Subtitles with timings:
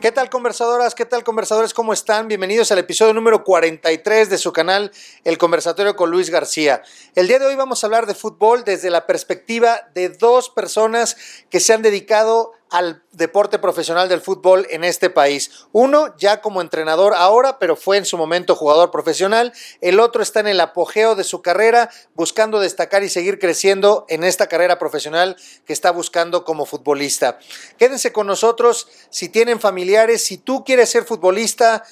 [0.00, 0.94] ¿Qué tal conversadoras?
[0.94, 1.74] ¿Qué tal conversadores?
[1.74, 2.28] ¿Cómo están?
[2.28, 4.92] Bienvenidos al episodio número 43 de su canal
[5.24, 6.82] El Conversatorio con Luis García.
[7.16, 11.16] El día de hoy vamos a hablar de fútbol desde la perspectiva de dos personas
[11.50, 15.50] que se han dedicado al deporte profesional del fútbol en este país.
[15.72, 19.52] Uno ya como entrenador ahora, pero fue en su momento jugador profesional.
[19.80, 24.24] El otro está en el apogeo de su carrera, buscando destacar y seguir creciendo en
[24.24, 27.38] esta carrera profesional que está buscando como futbolista.
[27.78, 31.84] Quédense con nosotros si tienen familiares, si tú quieres ser futbolista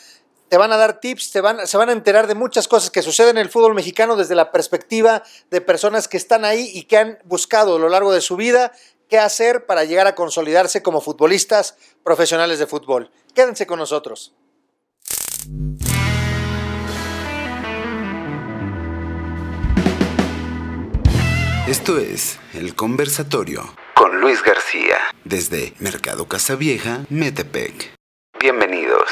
[0.49, 3.03] te van a dar tips, te van, se van a enterar de muchas cosas que
[3.03, 6.99] suceden en el fútbol mexicano desde la perspectiva de personas que están ahí y que
[6.99, 8.73] han buscado a lo largo de su vida
[9.09, 13.11] qué hacer para llegar a consolidarse como futbolistas profesionales de fútbol.
[13.35, 14.35] Quédense con nosotros.
[21.69, 27.93] Esto es El Conversatorio con Luis García desde Mercado Casavieja, Metepec.
[28.39, 29.11] Bienvenidos.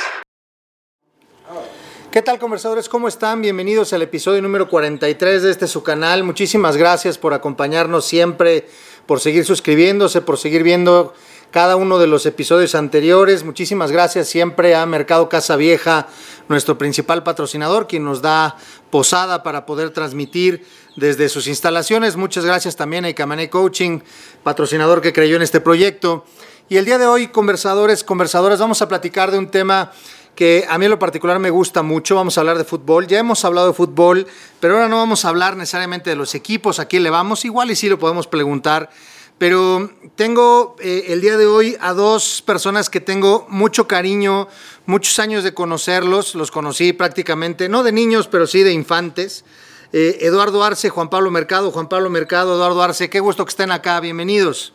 [2.15, 2.89] ¿Qué tal conversadores?
[2.89, 3.43] ¿Cómo están?
[3.43, 6.23] Bienvenidos al episodio número 43 de este su canal.
[6.23, 8.69] Muchísimas gracias por acompañarnos siempre
[9.05, 11.13] por seguir suscribiéndose, por seguir viendo
[11.51, 13.43] cada uno de los episodios anteriores.
[13.43, 16.07] Muchísimas gracias siempre a Mercado Casa Vieja,
[16.49, 18.59] nuestro principal patrocinador, quien nos da
[18.91, 22.15] posada para poder transmitir desde sus instalaciones.
[22.15, 23.99] Muchas gracias también a Icamané Coaching,
[24.45, 26.25] patrocinador que creyó en este proyecto.
[26.69, 29.91] Y el día de hoy, conversadores, conversadoras, vamos a platicar de un tema
[30.35, 32.17] que a mí en lo particular me gusta mucho.
[32.17, 33.07] Vamos a hablar de fútbol.
[33.07, 34.27] Ya hemos hablado de fútbol,
[34.61, 37.45] pero ahora no vamos a hablar necesariamente de los equipos, a quién le vamos.
[37.45, 38.91] Igual y sí lo podemos preguntar.
[39.39, 44.49] Pero tengo eh, el día de hoy a dos personas que tengo mucho cariño,
[44.87, 46.35] muchos años de conocerlos.
[46.35, 49.45] Los conocí prácticamente, no de niños, pero sí de infantes.
[49.93, 51.71] Eh, Eduardo Arce, Juan Pablo Mercado.
[51.73, 53.99] Juan Pablo Mercado, Eduardo Arce, qué gusto que estén acá.
[54.01, 54.73] Bienvenidos.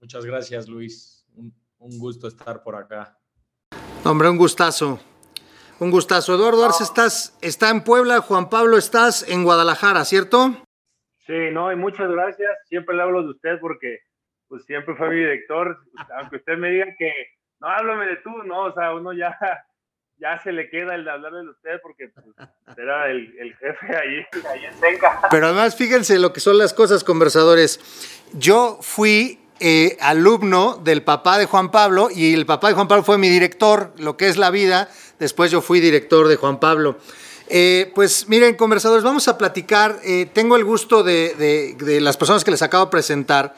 [0.00, 1.24] Muchas gracias, Luis.
[1.78, 3.19] un gusto estar por acá.
[4.04, 4.98] Hombre, un gustazo.
[5.78, 6.34] Un gustazo.
[6.34, 10.56] Eduardo Arce, estás, está en Puebla, Juan Pablo, estás en Guadalajara, ¿cierto?
[11.26, 12.50] Sí, no, y muchas gracias.
[12.66, 14.00] Siempre le hablo de usted porque
[14.48, 15.78] pues siempre fue mi director.
[16.18, 17.12] Aunque usted me diga que
[17.60, 19.36] no, háblame de tú, no, o sea, uno ya,
[20.16, 22.24] ya se le queda el de hablarle de usted porque pues,
[22.78, 25.20] era el, el, jefe ahí, ahí en Senca.
[25.30, 27.78] Pero además, fíjense lo que son las cosas, conversadores.
[28.32, 33.04] Yo fui eh, alumno del papá de Juan Pablo y el papá de Juan Pablo
[33.04, 34.90] fue mi director, lo que es la vida.
[35.18, 36.96] Después yo fui director de Juan Pablo.
[37.46, 40.00] Eh, pues miren, conversadores, vamos a platicar.
[40.02, 43.54] Eh, tengo el gusto de, de, las personas que les acabo de presentar.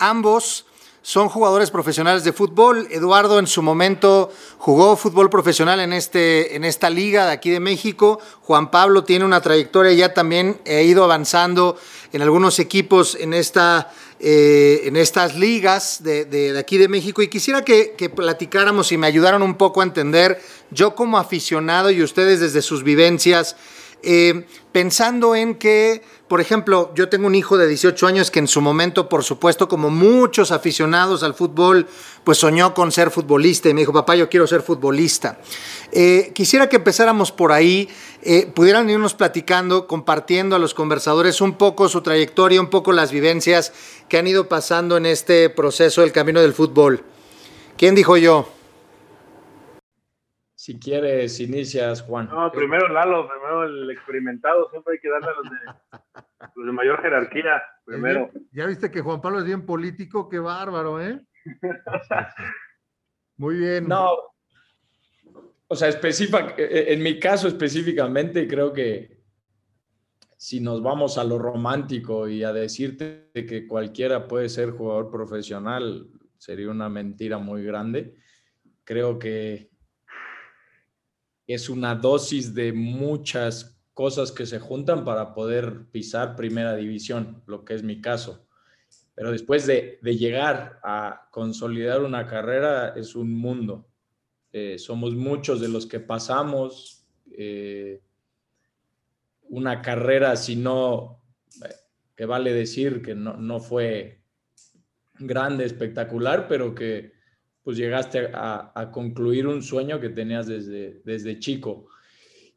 [0.00, 0.66] Ambos
[1.02, 2.88] son jugadores profesionales de fútbol.
[2.90, 7.60] Eduardo en su momento jugó fútbol profesional en, este, en esta liga de aquí de
[7.60, 8.18] México.
[8.40, 11.76] Juan Pablo tiene una trayectoria ya también, ha ido avanzando
[12.12, 13.92] en algunos equipos en esta
[14.26, 19.42] eh, en estas ligas de, aquí de México y quisiera que, platicáramos y me ayudaran
[19.42, 20.40] un poco a entender,
[20.70, 23.54] yo como aficionado y ustedes desde sus vivencias,
[24.02, 28.48] eh, pensando en que, por ejemplo, yo tengo un hijo de 18 años que en
[28.48, 31.86] su momento, por supuesto, como muchos aficionados al fútbol,
[32.24, 35.38] pues soñó con ser futbolista y me dijo, papá, yo quiero ser futbolista.
[35.92, 37.90] Eh, quisiera que empezáramos por ahí,
[38.24, 43.12] eh, pudieran irnos platicando, compartiendo a los conversadores un poco su trayectoria, un poco las
[43.12, 47.02] vivencias que han ido pasando en este proceso del camino del fútbol.
[47.76, 48.48] ¿Quién dijo yo?
[50.54, 52.30] Si quieres, inicias, Juan.
[52.30, 54.70] No, primero Lalo, primero el experimentado.
[54.70, 55.32] Siempre hay que darle a
[56.54, 57.62] los de, mayor jerarquía.
[57.84, 58.30] Primero.
[58.52, 61.20] Ya, viste que Juan Pablo es bien político, qué bárbaro, ¿eh?
[63.36, 63.86] Muy bien.
[63.86, 64.16] No,
[65.74, 69.22] o sea, específica, en mi caso específicamente, creo que
[70.36, 76.08] si nos vamos a lo romántico y a decirte que cualquiera puede ser jugador profesional,
[76.38, 78.14] sería una mentira muy grande.
[78.84, 79.70] Creo que
[81.46, 87.64] es una dosis de muchas cosas que se juntan para poder pisar primera división, lo
[87.64, 88.46] que es mi caso.
[89.14, 93.88] Pero después de, llegar a consolidar una carrera es un mundo.
[94.56, 98.00] Eh, somos muchos de los que pasamos eh,
[99.48, 101.24] una carrera, si no,
[101.60, 101.74] eh,
[102.14, 104.22] que vale decir que no, no fue
[105.18, 107.14] grande, espectacular, pero que
[107.64, 111.88] pues llegaste a, concluir un sueño que tenías desde, desde chico.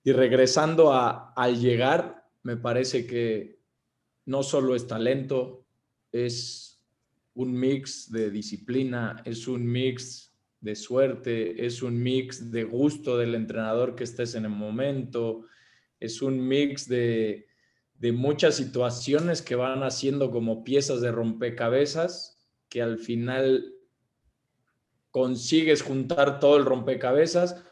[0.04, 3.60] Y regresando a, al llegar, me parece que
[4.26, 5.66] no solo es talento,
[6.12, 6.80] es
[7.34, 10.28] un mix de disciplina, es un mix
[10.68, 15.46] de suerte, es un mix de gusto del entrenador que estés en el momento,
[16.00, 17.48] es un mix de,
[17.96, 22.38] de muchas situaciones que van haciendo como piezas de rompecabezas
[22.70, 23.74] que al final
[25.10, 27.64] consigues juntar todo el rompecabezas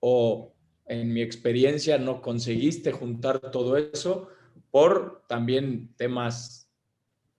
[0.00, 0.54] o
[0.86, 4.28] en mi experiencia no conseguiste juntar todo eso
[4.70, 6.70] por también temas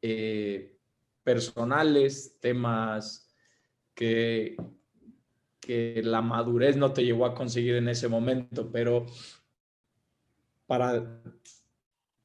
[0.02, 0.78] eh,
[1.24, 3.30] personales, temas
[3.94, 4.56] que,
[5.62, 9.06] que la madurez no te llevó a conseguir en ese momento, pero
[10.66, 11.22] para,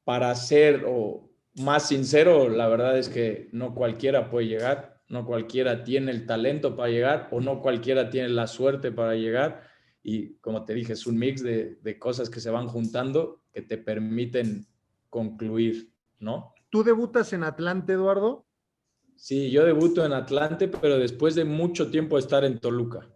[0.03, 5.83] para ser o más sincero, la verdad es que no cualquiera puede llegar, no cualquiera
[5.83, 9.63] tiene el talento para llegar o no cualquiera tiene la suerte para llegar.
[10.03, 13.61] Y como te dije, es un mix de, de cosas que se van juntando que
[13.61, 14.67] te permiten
[15.09, 16.53] concluir, ¿no?
[16.69, 18.45] ¿Tú debutas en Atlante, Eduardo?
[19.15, 23.09] Sí, yo debuto en Atlante, pero después de mucho tiempo de estar en Toluca.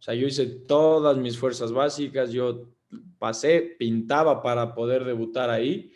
[0.00, 2.72] O sea, yo hice todas mis fuerzas básicas, yo
[3.18, 5.92] pasé, pintaba para poder debutar ahí,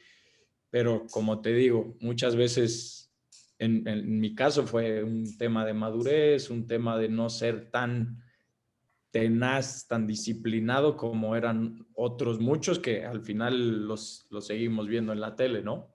[0.71, 3.11] pero como te digo, muchas veces,
[3.59, 8.23] en, en mi caso fue un tema de madurez, un tema de no ser tan
[9.15, 15.21] tenaz, tan disciplinado como eran otros muchos que al final los, los seguimos viendo en
[15.21, 15.95] la tele, ¿no?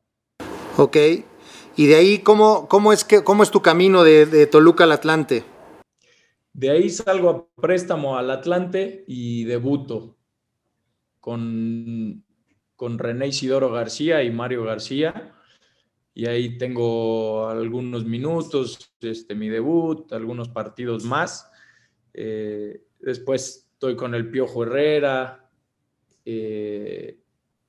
[0.78, 0.96] Ok.
[1.76, 4.94] Y de ahí, ¿cómo, cómo, es, que, cómo es tu camino de, de, Toluca al
[4.94, 5.44] Atlante?
[6.60, 10.18] De ahí salgo a préstamo al Atlante y debuto
[11.22, 12.26] con,
[12.76, 15.34] con René Isidoro García y Mario García.
[16.14, 21.50] Y ahí tengo algunos minutos, este, mi debut, algunos partidos más.
[22.14, 25.50] Eh, después estoy con el Piojo Herrera,
[26.26, 27.22] eh,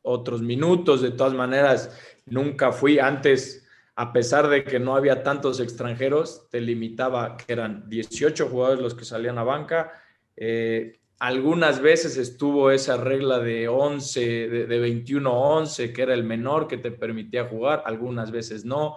[0.03, 1.97] otros minutos, de todas maneras,
[2.27, 3.65] nunca fui antes,
[4.01, 8.95] a pesar de que no había tantos extranjeros, te limitaba que eran 18 jugadores los
[8.95, 9.93] que salían a banca.
[10.37, 16.25] Eh, algunas veces estuvo esa regla de 11, de, de 21 11, que era el
[16.25, 18.97] menor que te permitía jugar, algunas veces no.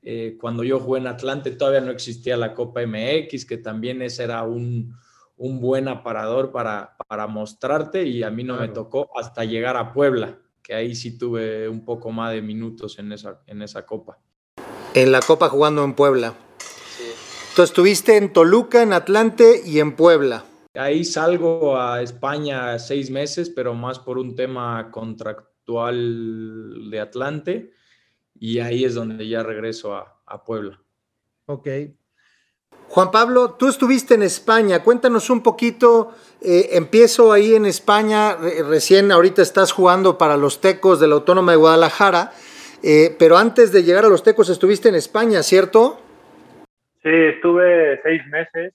[0.00, 4.22] Eh, cuando yo jugué en Atlante todavía no existía la Copa MX, que también ese
[4.22, 4.94] era un,
[5.36, 8.68] un buen aparador para, para mostrarte y a mí no claro.
[8.68, 12.98] me tocó hasta llegar a Puebla, que ahí sí tuve un poco más de minutos
[12.98, 14.18] en esa, en esa copa.
[14.94, 16.34] En la copa jugando en Puebla.
[16.58, 17.04] Sí.
[17.50, 20.44] Entonces estuviste en Toluca, en Atlante y en Puebla.
[20.72, 27.74] Ahí salgo a España seis meses, pero más por un tema contractual de Atlante
[28.34, 30.82] y ahí es donde ya regreso a, a Puebla.
[31.46, 31.68] Ok.
[32.94, 38.62] Juan Pablo, tú estuviste en España, cuéntanos un poquito, eh, empiezo ahí en España, re
[38.62, 42.30] recién ahorita estás jugando para los Tecos de la Autónoma de Guadalajara,
[42.84, 46.00] eh, pero antes de llegar a los Tecos estuviste en España, ¿cierto?
[47.02, 48.74] Sí, estuve seis meses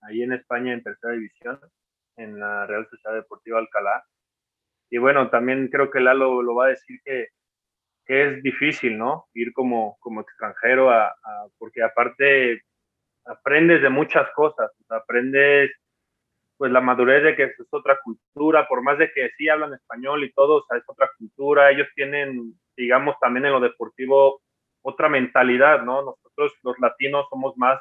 [0.00, 1.60] ahí en España en tercera división,
[2.16, 4.02] en la Real Sociedad Deportiva Alcalá.
[4.90, 7.28] Y bueno, también creo que Lalo lo va a decir que,
[8.08, 9.26] es difícil, ¿no?
[9.34, 11.14] Ir como, como extranjero, a,
[11.58, 12.60] porque aparte
[13.24, 15.70] aprendes de muchas cosas, aprendes
[16.56, 20.22] pues la madurez de que es otra cultura, por más de que sí hablan español
[20.22, 24.40] y todo, o sea, es otra cultura, ellos tienen, digamos, también en lo deportivo
[24.82, 26.02] otra mentalidad, ¿no?
[26.02, 27.80] Nosotros los latinos somos más,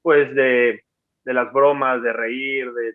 [0.00, 0.82] pues, de,
[1.24, 2.94] de las bromas, de reír, de,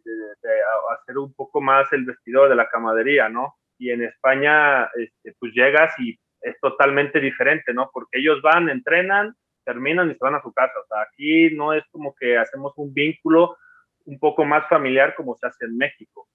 [0.94, 3.56] hacer un poco más el vestidor de la camadería, ¿no?
[3.78, 7.92] Y en España, este, pues llegas y es totalmente diferente, ¿no?
[7.94, 10.74] Porque ellos van, entrenan, terminan y se van a su casa.
[10.80, 13.58] O sea, aquí no es como que hacemos un vínculo
[14.06, 16.28] un poco más familiar como se hace en México.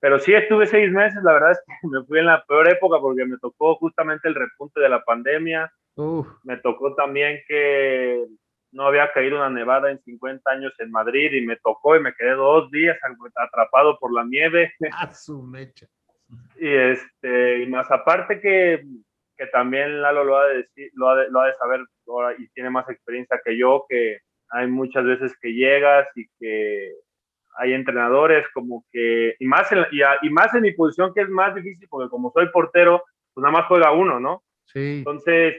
[0.00, 2.98] Pero sí estuve seis meses, la verdad es que me fui en la peor época
[3.00, 5.72] porque me tocó justamente el repunte de la pandemia.
[5.96, 6.24] Uh.
[6.44, 8.26] Me tocó también que
[8.72, 12.14] no había caído una nevada en 50 años en Madrid y me tocó y me
[12.14, 12.96] quedé dos días
[13.36, 14.72] atrapado por la nieve.
[14.92, 15.86] A su mecha.
[16.56, 18.84] Y, este, y más aparte que
[19.40, 21.80] que también Lalo lo ha de, decir, lo ha de, lo ha de saber
[22.38, 24.18] y tiene más experiencia que yo, que
[24.50, 26.92] hay muchas veces que llegas y que
[27.56, 31.22] hay entrenadores como que, y más, en, y, a, y más en mi posición que
[31.22, 34.42] es más difícil, porque como soy portero, pues nada más juega uno, ¿no?
[34.66, 34.98] Sí.
[34.98, 35.56] Entonces,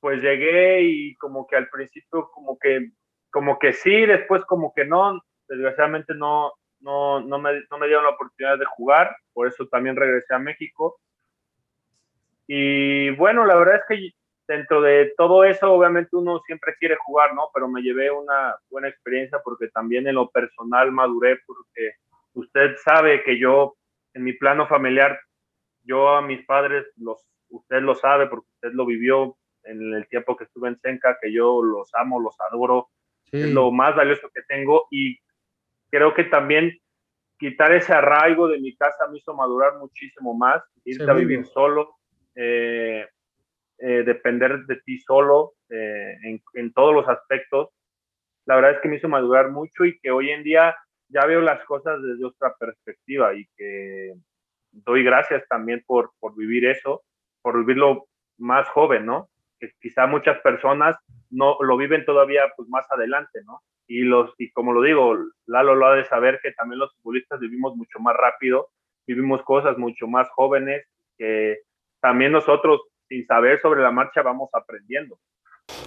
[0.00, 2.92] pues llegué y como que al principio como que,
[3.30, 8.04] como que sí, después como que no, desgraciadamente no, no, no, me, no me dieron
[8.04, 10.98] la oportunidad de jugar, por eso también regresé a México
[12.46, 14.10] y bueno, la verdad es que
[14.46, 17.48] dentro de todo eso, obviamente uno siempre quiere jugar, ¿no?
[17.52, 21.92] Pero me llevé una buena experiencia porque también en lo personal maduré porque
[22.34, 23.76] usted sabe que yo,
[24.12, 25.18] en mi plano familiar,
[25.82, 30.36] yo a mis padres, los, usted lo sabe porque usted lo vivió en el tiempo
[30.36, 32.90] que estuve en Senca, que yo los amo, los adoro,
[33.30, 33.40] sí.
[33.40, 35.18] es lo más valioso que tengo y
[35.90, 36.78] creo que también
[37.38, 41.96] quitar ese arraigo de mi casa me hizo madurar muchísimo más, irte a vivir solo,
[42.34, 43.06] eh,
[43.78, 46.16] eh, depender de ti solo eh,
[46.54, 47.70] en, todos los aspectos.
[48.46, 50.76] la verdad es que me hizo madurar mucho y que hoy en día
[51.08, 54.14] ya veo las cosas desde otra perspectiva y que
[54.70, 57.02] doy gracias también por, por vivir eso,
[57.42, 58.06] por vivirlo
[58.38, 59.28] más joven, ¿no?
[59.58, 60.96] Que quizá muchas personas
[61.30, 63.60] no lo viven todavía pues más adelante, ¿no?
[63.86, 67.40] Y los y como lo digo, Lalo lo ha de saber que también los futbolistas
[67.40, 68.68] vivimos mucho más rápido,
[69.06, 70.86] vivimos cosas mucho más jóvenes
[71.18, 71.58] que
[72.04, 75.16] también nosotros sin saber sobre la marcha vamos aprendiendo.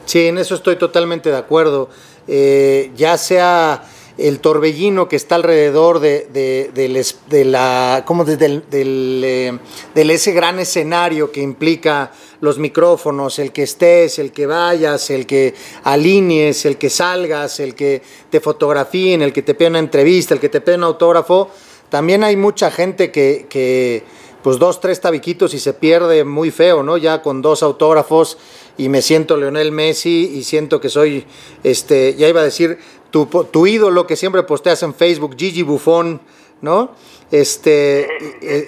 [0.06, 1.90] Sí, en eso estoy totalmente de acuerdo.
[2.28, 3.84] Eh, ya sea
[4.18, 9.60] el torbellino que está alrededor de, de, la, como del, eh,
[9.94, 15.28] del, ese gran escenario que implica los micrófonos, el que estés, el que vayas, el
[15.28, 20.34] que alinees, el que salgas, el que te fotografíen, el que te pida una entrevista,
[20.34, 21.52] el que te pida un autógrafo.
[21.90, 24.04] También hay mucha gente que
[24.44, 26.98] pues dos, tres tabiquitos y se pierde muy feo, ¿no?
[26.98, 28.38] Ya con dos autógrafos
[28.78, 31.26] y me siento Leonel Messi y siento que soy,
[31.64, 32.78] este, ya iba a decir,
[33.12, 36.22] tu, tu ídolo que siempre posteas en Facebook, Gigi Buffon,
[36.62, 36.92] ¿no?
[37.32, 38.08] Este,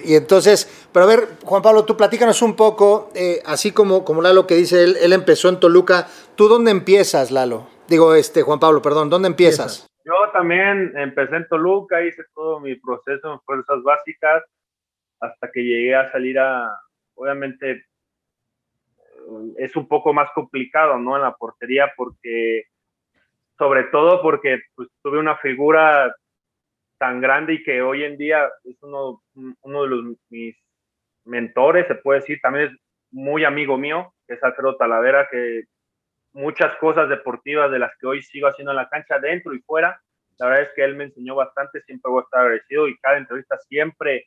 [0.04, 4.20] y, entonces, pero a ver, Juan Pablo, tú platícanos un poco, eh, así como, como
[4.20, 7.66] Lalo que dice, él, él empezó en Toluca, ¿tú dónde empiezas, Lalo?
[7.88, 9.86] Digo, este, Juan Pablo, perdón, ¿dónde empiezas?
[10.04, 14.42] Yo también empecé en Toluca, hice todo mi proceso en fuerzas básicas,
[15.20, 16.70] hasta que llegué a salir a,
[17.14, 17.84] obviamente,
[19.58, 21.16] es un poco más complicado, ¿no?
[21.16, 22.64] En la portería, porque,
[23.58, 26.14] sobre todo porque pues, tuve una figura
[26.98, 30.56] tan grande y que hoy en día es uno, uno de los, mis
[31.24, 32.72] mentores, se puede decir, también es
[33.10, 35.64] muy amigo mío, que es Alfredo Talavera, que
[36.32, 40.00] muchas cosas deportivas de las que hoy sigo haciendo en la cancha, dentro y fuera,
[40.38, 43.18] la verdad es que él me enseñó bastante, siempre voy a estar agradecido y cada
[43.18, 44.26] entrevista siempre,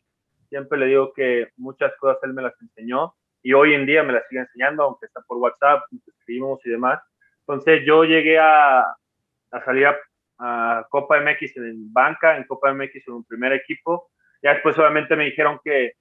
[0.53, 4.13] siempre le digo que muchas cosas él me las enseñó y hoy en día me
[4.13, 7.01] las sigue enseñando, aunque está por WhatsApp, escribimos y demás.
[7.39, 13.13] Entonces yo llegué a, a salir a, Copa MX en banca, en Copa MX en
[13.15, 14.11] un primer equipo.
[14.43, 15.93] Ya después obviamente me dijeron que,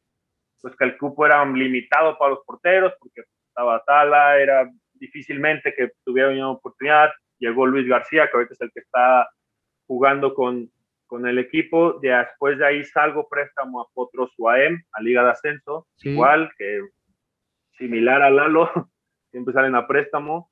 [0.60, 5.92] pues, que el cupo era limitado para los porteros, porque estaba Tala, era difícilmente que
[6.04, 7.10] tuviera una oportunidad.
[7.38, 9.30] Llegó Luis García, que ahorita es el que está
[9.86, 10.70] jugando con,
[11.12, 12.00] con el equipo.
[12.00, 16.80] Después de ahí salgo préstamo a Potros UAM, a Liga de Ascenso, igual, que
[17.76, 18.70] similar a Lalo,
[19.30, 20.50] siempre salen a préstamo,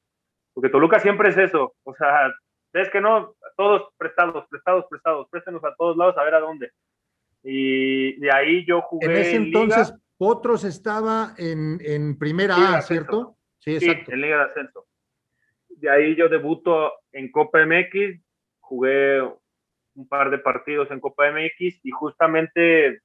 [0.52, 2.30] porque Toluca siempre es eso, o sea,
[2.74, 6.70] ves que no, todos prestados, prestados, prestados, préstenos a todos lados a ver a dónde.
[7.42, 9.06] Y de ahí yo jugué.
[9.06, 13.38] En ese entonces, Potros estaba en, en primera A, ¿cierto?
[13.60, 14.12] Sí, exacto.
[14.12, 14.86] en Liga de Ascenso.
[15.70, 18.20] De ahí yo debuto en Copa MX,
[18.58, 19.22] jugué
[19.94, 23.02] un par de partidos en Copa MX y justamente,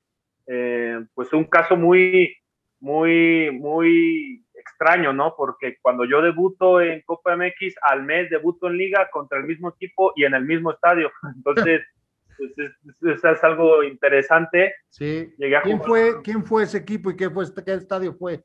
[0.48, 2.36] eh, pues un caso muy,
[2.80, 5.36] muy, muy extraño, ¿no?
[5.36, 9.70] Porque cuando yo debuto en Copa MX, al mes debuto en Liga contra el mismo
[9.70, 11.12] equipo y en el mismo estadio.
[11.36, 11.82] Entonces,
[12.38, 14.76] pues es, es, algo interesante.
[14.90, 15.34] Sí.
[15.64, 18.44] ¿Quién, fue, ¿Quién fue ese equipo y qué, fue, qué estadio fue?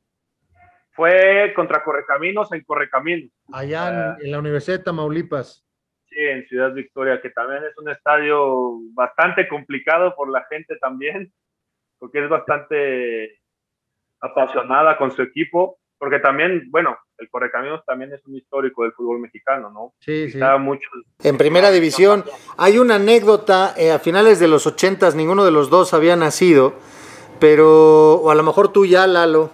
[0.92, 3.30] Fue contra Correcaminos en Correcaminos.
[3.52, 5.66] Allá en, en la Universidad de Tamaulipas.
[6.10, 11.32] En Ciudad Victoria, que también es un estadio bastante complicado por la gente también,
[11.98, 13.40] porque es bastante
[14.20, 19.20] apasionada con su equipo, porque también, bueno, el Correcaminos también es un histórico del fútbol
[19.20, 19.92] mexicano, ¿no?
[20.00, 20.40] Sí, sí.
[21.22, 22.24] En primera división
[22.56, 26.74] hay una anécdota, eh, a finales de los ochentas ninguno de los dos había nacido,
[27.38, 29.50] pero, o a lo mejor tú ya, Lalo,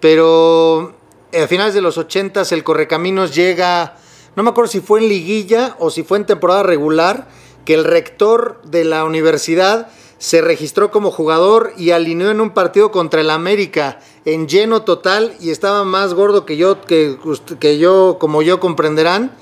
[0.00, 0.94] pero
[1.32, 3.96] eh, a finales de los ochentas el Correcaminos llega,
[4.36, 7.28] no me acuerdo si fue en liguilla o si fue en temporada regular,
[7.64, 9.88] que el rector de la universidad
[10.18, 15.34] se registró como jugador y alineó en un partido contra el América en lleno total
[15.40, 17.18] y estaba más gordo que yo, que,
[17.60, 19.32] que yo, como yo comprenderán,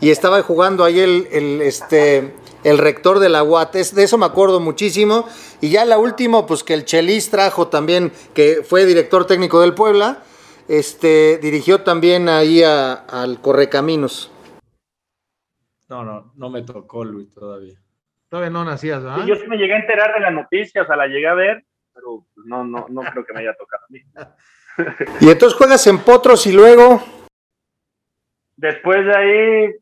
[0.00, 4.60] y estaba jugando ahí el, este, el rector de la UAT, de eso me acuerdo
[4.60, 5.26] muchísimo,
[5.60, 9.74] y ya la última, pues que el Chelis trajo también, que fue director técnico del
[9.74, 10.22] Puebla,
[10.68, 14.30] este, dirigió también ahí al Correcaminos.
[15.88, 17.78] No, no, no me tocó Luis todavía.
[18.28, 19.24] Todavía no nacías, ¿verdad?
[19.26, 21.64] yo sí me llegué a enterar de la noticia, o sea, la llegué a ver,
[21.94, 24.02] pero pues, no, no, no creo que me haya tocado a mí.
[25.20, 27.02] y entonces juegas en Potros y luego.
[28.56, 29.74] Después de ahí,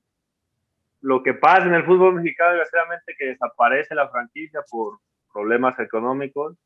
[1.00, 4.98] lo que pasa en el fútbol mexicano, desgraciadamente, que desaparece la franquicia por
[5.32, 6.56] problemas económicos.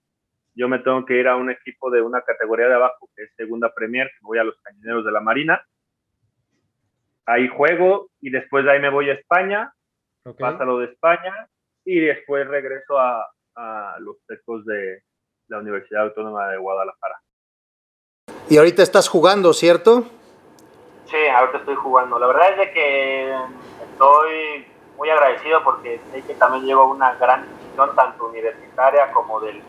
[0.55, 3.35] Yo me tengo que ir a un equipo de una categoría de abajo, que es
[3.37, 5.63] Segunda Premier, que voy a los Cañoneros de la Marina.
[7.27, 9.73] Ahí juego y después de ahí me voy a España.
[10.39, 11.49] Pasa lo de España
[11.85, 13.27] y después regreso a,
[13.99, 15.03] los tecos de
[15.49, 17.21] la Universidad Autónoma de Guadalajara.
[18.49, 20.05] Y ahorita estás jugando, ¿cierto?
[21.07, 22.19] Sí, ahorita estoy jugando.
[22.19, 23.35] La verdad es de que
[23.83, 29.63] estoy muy agradecido porque sé que también lleva una gran institución tanto universitaria como del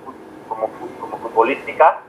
[0.47, 2.01] como, como futbolística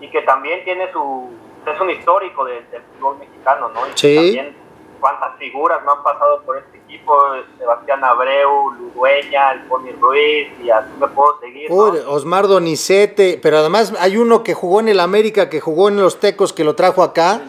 [0.00, 1.30] y que también tiene su
[1.72, 3.86] es un histórico del, fútbol mexicano, ¿no?
[3.86, 4.14] Y sí.
[4.14, 4.64] también
[5.04, 7.14] cuántas figuras no han pasado por este equipo,
[7.58, 11.70] Sebastián Abreu, Ludueña, el Pony Ruiz, y así me puedo seguir.
[11.70, 16.20] Osmar Donizete, pero además hay uno que jugó en el América, que jugó en los
[16.20, 17.42] Tecos, que lo trajo acá.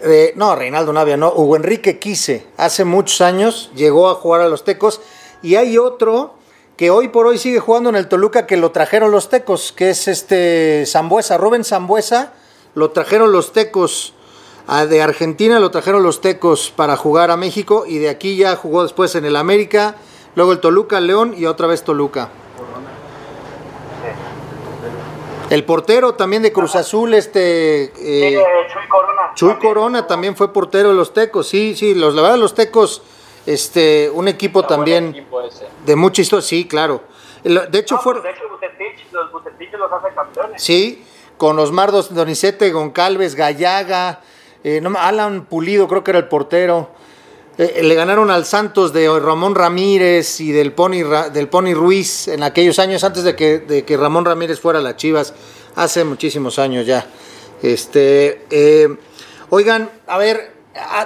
[0.00, 4.48] Eh, no, Reinaldo Navia, no, Hugo Enrique Quise, hace muchos años llegó a jugar a
[4.48, 5.02] los Tecos,
[5.42, 6.36] y hay otro
[6.78, 9.90] que hoy por hoy sigue jugando en el Toluca, que lo trajeron los Tecos, que
[9.90, 12.32] es este Zambuesa, Rubén Zambuesa,
[12.78, 14.14] lo trajeron los Tecos
[14.88, 18.84] de Argentina, lo trajeron los Tecos para jugar a México y de aquí ya jugó
[18.84, 19.96] después en el América,
[20.36, 22.28] luego el Toluca, León y otra vez Toluca.
[25.50, 27.84] El portero también de Cruz Azul, este...
[27.96, 29.32] Eh, Chuy Corona.
[29.34, 33.02] Chuy Corona también fue portero de los Tecos, sí, sí, los, la verdad los Tecos,
[33.46, 35.26] este, un equipo también
[35.84, 37.00] de mucha historia, sí, claro.
[37.42, 38.20] De hecho, fue...
[38.20, 38.42] De hecho,
[39.12, 40.62] los Bucetich los hace campeones.
[40.62, 41.02] Sí,
[41.38, 44.20] con Osmar Donizete, Goncalves, Gallaga,
[44.64, 46.90] eh, Alan Pulido creo que era el portero.
[47.56, 52.28] Eh, eh, le ganaron al Santos de Ramón Ramírez y del Pony, del Pony Ruiz
[52.28, 55.32] en aquellos años antes de que, Ramón Ramírez fuera a las Chivas,
[55.76, 57.06] hace muchísimos años ya.
[57.62, 58.98] Este,
[59.50, 60.52] oigan, a ver,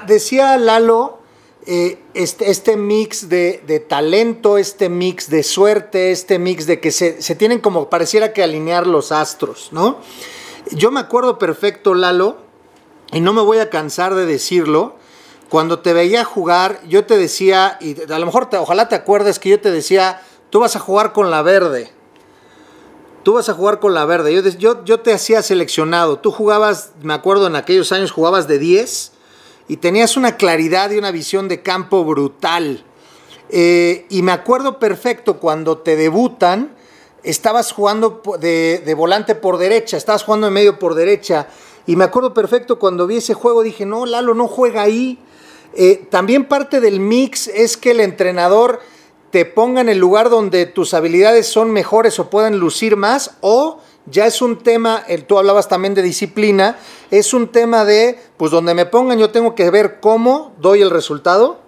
[0.07, 1.22] decía Lalo,
[1.67, 7.61] este, este mix de, talento, este mix de suerte, este mix de que se, tienen
[7.61, 9.99] como pareciera que alinear los astros, ¿no?
[10.71, 12.39] Yo me acuerdo perfecto, Lalo,
[13.13, 14.97] y no me voy a cansar de decirlo,
[15.49, 19.51] cuando te veía jugar, yo te decía, y a lo mejor ojalá te acuerdes que
[19.51, 21.93] yo te decía, tú vas a jugar con la verde.
[23.23, 24.43] Tú vas a jugar con la verde.
[24.59, 26.19] Yo te hacía seleccionado.
[26.19, 29.13] Tú jugabas, me acuerdo en aquellos años, jugabas de 10
[29.69, 32.85] y tenías una claridad y una visión de campo brutal.
[33.51, 36.75] Eh, y me acuerdo perfecto cuando te debutan,
[37.23, 41.49] estabas jugando de, de volante por derecha, estabas jugando en medio por derecha
[41.87, 45.19] y me acuerdo perfecto cuando vi ese juego, dije, no, Lalo no juega ahí.
[45.75, 48.81] Eh, también parte del mix es que el entrenador
[49.31, 53.81] te ponga en el lugar donde tus habilidades son mejores o puedan lucir más, o
[54.07, 56.77] ya es un tema, tú hablabas también de disciplina,
[57.11, 60.91] es un tema de, pues donde me pongan yo tengo que ver cómo doy el
[60.91, 61.61] resultado.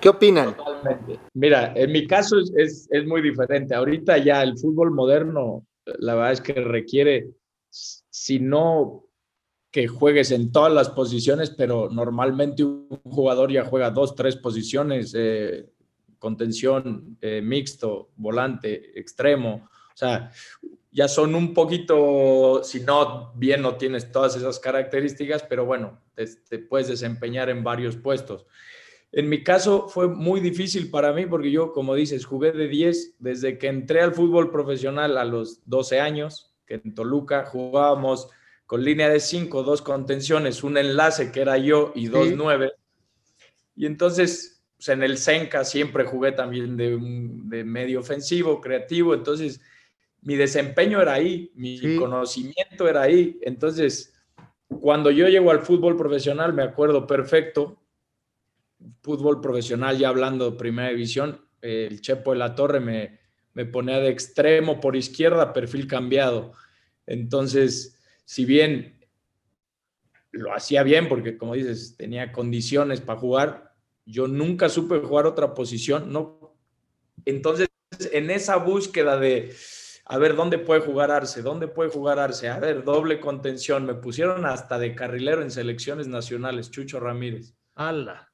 [0.00, 0.54] ¿Qué opinan?
[0.54, 1.18] Totalmente.
[1.32, 3.74] Mira, en mi caso es, muy diferente.
[3.74, 7.30] Ahorita ya el fútbol moderno, la verdad es que requiere,
[7.70, 9.04] si no
[9.70, 15.14] que juegues en todas las posiciones, pero normalmente un jugador ya juega dos, tres posiciones,
[15.16, 15.68] eh,
[16.18, 19.68] contención, eh, mixto, volante, extremo.
[19.72, 20.30] O sea,
[20.94, 26.58] ya son un poquito, si no, bien no tienes todas esas características, pero bueno, te,
[26.60, 28.46] puedes desempeñar en varios puestos.
[29.10, 33.16] En mi caso fue muy difícil para mí porque yo, como dices, jugué de 10
[33.18, 38.28] desde que entré al fútbol profesional a los 12 años, que en Toluca jugábamos
[38.64, 42.72] con línea de cinco, dos contenciones, un enlace que era yo y dos nueve.
[43.74, 49.12] Y entonces, pues, en el Senca siempre jugué también de, de, medio ofensivo, creativo.
[49.12, 49.60] Entonces,
[50.24, 53.38] mi desempeño era ahí, mi conocimiento era ahí.
[53.42, 54.14] Entonces,
[54.80, 57.82] cuando yo llego al fútbol profesional, me acuerdo perfecto,
[59.02, 63.20] fútbol profesional, ya hablando de primera división, el Chepo de la Torre me,
[63.52, 66.52] me ponía de extremo por izquierda, perfil cambiado.
[67.06, 68.98] Entonces, si bien
[70.30, 73.74] lo hacía bien, porque como dices, tenía condiciones para jugar,
[74.06, 76.56] yo nunca supe jugar otra posición, no.
[77.26, 77.68] Entonces,
[78.12, 79.54] en esa búsqueda de,
[80.06, 81.40] a ver, ¿dónde puede jugar Arce?
[81.40, 82.50] ¿Dónde puede jugar Arce?
[82.50, 83.86] A ver, doble contención.
[83.86, 87.54] Me pusieron hasta de carrilero en selecciones nacionales, Chucho Ramírez.
[87.74, 88.30] ¡Hala!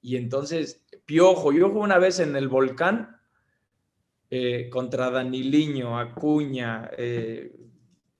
[0.00, 3.20] Y entonces, Piojo, yo jugué una vez en el Volcán
[4.30, 7.54] eh, contra Daniliño, Acuña, eh,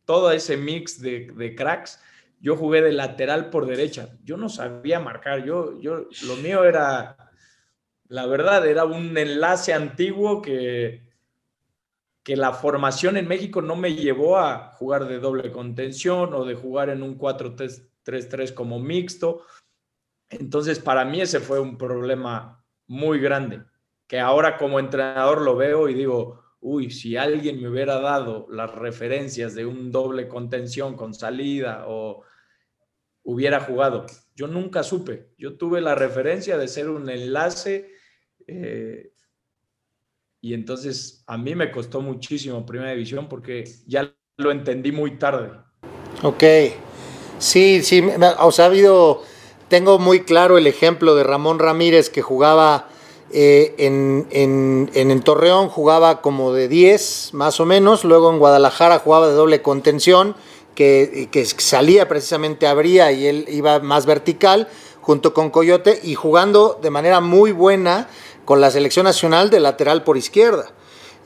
[0.04, 2.00] todo ese mix de, cracks,
[2.40, 4.16] yo jugué de lateral por derecha.
[4.22, 7.16] Yo no sabía marcar, yo, yo, lo mío era,
[8.06, 11.05] la verdad, era un enlace antiguo que,
[12.26, 16.56] que la formación en México no me llevó a jugar de doble contención o de
[16.56, 19.42] jugar en un 4-3-3 como mixto.
[20.28, 23.62] Entonces, para mí ese fue un problema muy grande,
[24.08, 28.74] que ahora como entrenador lo veo y digo, uy, si alguien me hubiera dado las
[28.74, 32.24] referencias de un doble contención con salida o
[33.22, 35.28] hubiera jugado, yo nunca supe.
[35.38, 37.92] Yo tuve la referencia de ser un enlace
[38.48, 39.12] eh,
[40.40, 45.50] y entonces a mí me costó muchísimo Primera División porque ya lo entendí muy tarde.
[46.22, 46.44] Ok,
[47.38, 48.02] sí, sí,
[48.38, 49.22] o sea, ha habido,
[49.68, 52.88] tengo muy claro el ejemplo de Ramón Ramírez que jugaba
[53.32, 58.04] Eh, en, en, en, Torreón jugaba como de 10, más o menos.
[58.04, 60.36] Luego en Guadalajara jugaba de doble contención,
[60.76, 64.68] que, que salía precisamente, abría y él iba más vertical,
[65.00, 68.08] junto con Coyote, y jugando de manera muy buena
[68.46, 70.70] con la selección nacional de lateral por izquierda.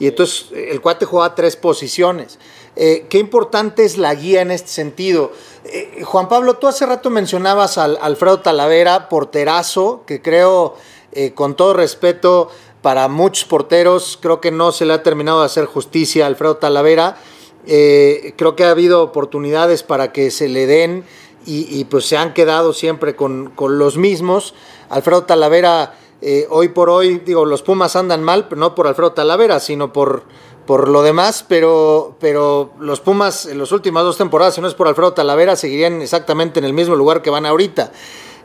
[0.00, 2.38] Y entonces el cuate jugaba tres posiciones.
[2.74, 5.30] Eh, qué importante es la guía en este sentido.
[5.64, 10.76] Eh, Juan Pablo, tú hace rato mencionabas al Alfredo Talavera, porterazo, que creo,
[11.12, 12.48] eh, con todo respeto
[12.80, 16.56] para muchos porteros, creo que no se le ha terminado de hacer justicia a Alfredo
[16.56, 17.18] Talavera.
[17.66, 21.04] creo que ha habido oportunidades para que se le den
[21.44, 24.54] y, pues se han quedado siempre con, con los mismos.
[24.88, 29.61] Alfredo Talavera eh, hoy por hoy, digo, los Pumas andan mal, no por Alfredo Talavera,
[29.61, 30.24] sino por,
[30.66, 34.74] por lo demás, pero, pero los Pumas en las últimas dos temporadas, si no es
[34.74, 37.92] por Alfredo Talavera, seguirían exactamente en el mismo lugar que van ahorita.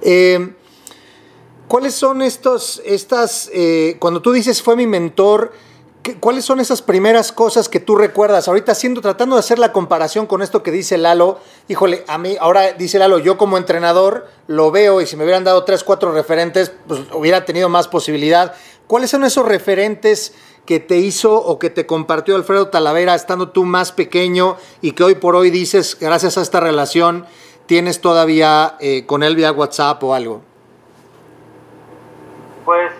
[0.01, 0.53] Eh,
[1.67, 5.51] ¿Cuáles son estos, estas, eh, cuando tú dices fue mi mentor,
[6.13, 8.47] ¿Cuáles son esas primeras cosas que tú recuerdas?
[8.47, 12.37] Ahorita haciendo, tratando de hacer la comparación con esto que dice Lalo, híjole, a mí,
[12.39, 16.11] ahora dice Lalo, yo como entrenador lo veo y si me hubieran dado tres, cuatro
[16.11, 18.53] referentes, pues hubiera tenido más posibilidad.
[18.85, 23.63] ¿Cuáles son esos referentes que te hizo o que te compartió Alfredo Talavera estando tú
[23.63, 27.25] más pequeño y que hoy por hoy dices, gracias a esta relación,
[27.65, 30.43] tienes todavía eh, con él vía WhatsApp o algo?
[32.63, 32.91] Pues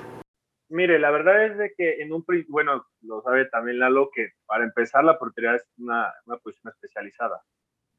[0.76, 4.66] Mire, la verdad es de que en un bueno, lo sabe también Lalo, que para
[4.66, 7.42] empezar la portería es una, una posición especializada.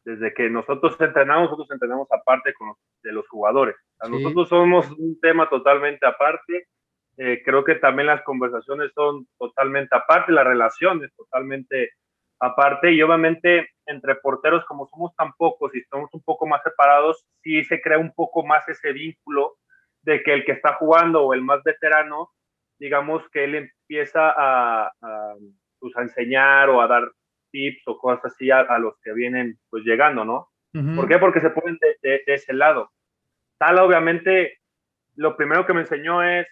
[0.05, 3.77] Desde que nosotros entrenamos, nosotros entrenamos aparte con de los jugadores.
[4.11, 6.67] Nosotros somos un tema totalmente aparte.
[7.17, 11.93] Eh, creo que también las conversaciones son totalmente aparte, la relación es totalmente
[12.41, 17.25] aparte y obviamente entre porteros como somos tan pocos y estamos un poco más separados,
[17.43, 19.57] sí se crea un poco más ese vínculo
[20.03, 22.33] de que el que está jugando o el más veterano
[22.79, 24.93] digamos que él empieza a,
[25.79, 27.11] pues, a, enseñar o a dar
[27.51, 30.49] tips o cosas así a, los que vienen pues llegando, ¿no?
[30.95, 31.19] ¿Por qué?
[31.19, 32.91] Porque se ponen de, ese lado.
[33.57, 34.59] Tal, obviamente,
[35.15, 36.47] lo primero que me enseñó es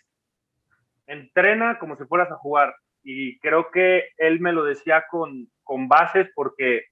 [1.07, 2.75] entrena como si fueras a jugar.
[3.03, 6.87] Y creo que él me lo decía con, con bases porque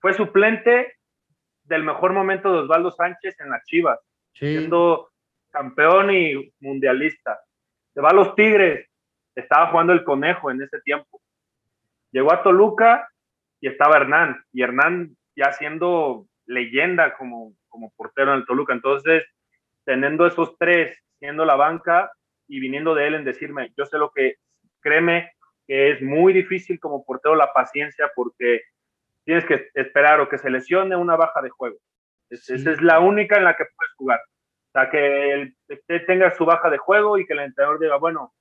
[0.00, 0.96] fue suplente
[1.62, 4.00] del mejor momento de Osvaldo Sánchez en las Chivas,
[4.32, 5.08] siendo
[5.50, 7.38] campeón y mundialista
[7.94, 8.88] se va a los Tigres,
[9.34, 11.20] estaba jugando el conejo en ese tiempo.
[12.12, 13.08] Llegó a Toluca
[13.60, 18.72] y estaba Hernán, y Hernán ya siendo leyenda como, como portero en el Toluca.
[18.72, 19.24] Entonces,
[19.84, 22.10] teniendo esos tres, siendo la banca
[22.48, 24.36] y viniendo de él en decirme, yo sé lo que,
[24.80, 25.32] créeme
[25.66, 28.62] que es muy difícil como portero la paciencia porque
[29.24, 31.76] tienes que esperar o que se lesione una baja de juego.
[32.28, 34.20] Esa es la única en la que puedes jugar.
[34.70, 38.32] O sea, que usted tenga su baja de juego y que el entrenador diga, bueno,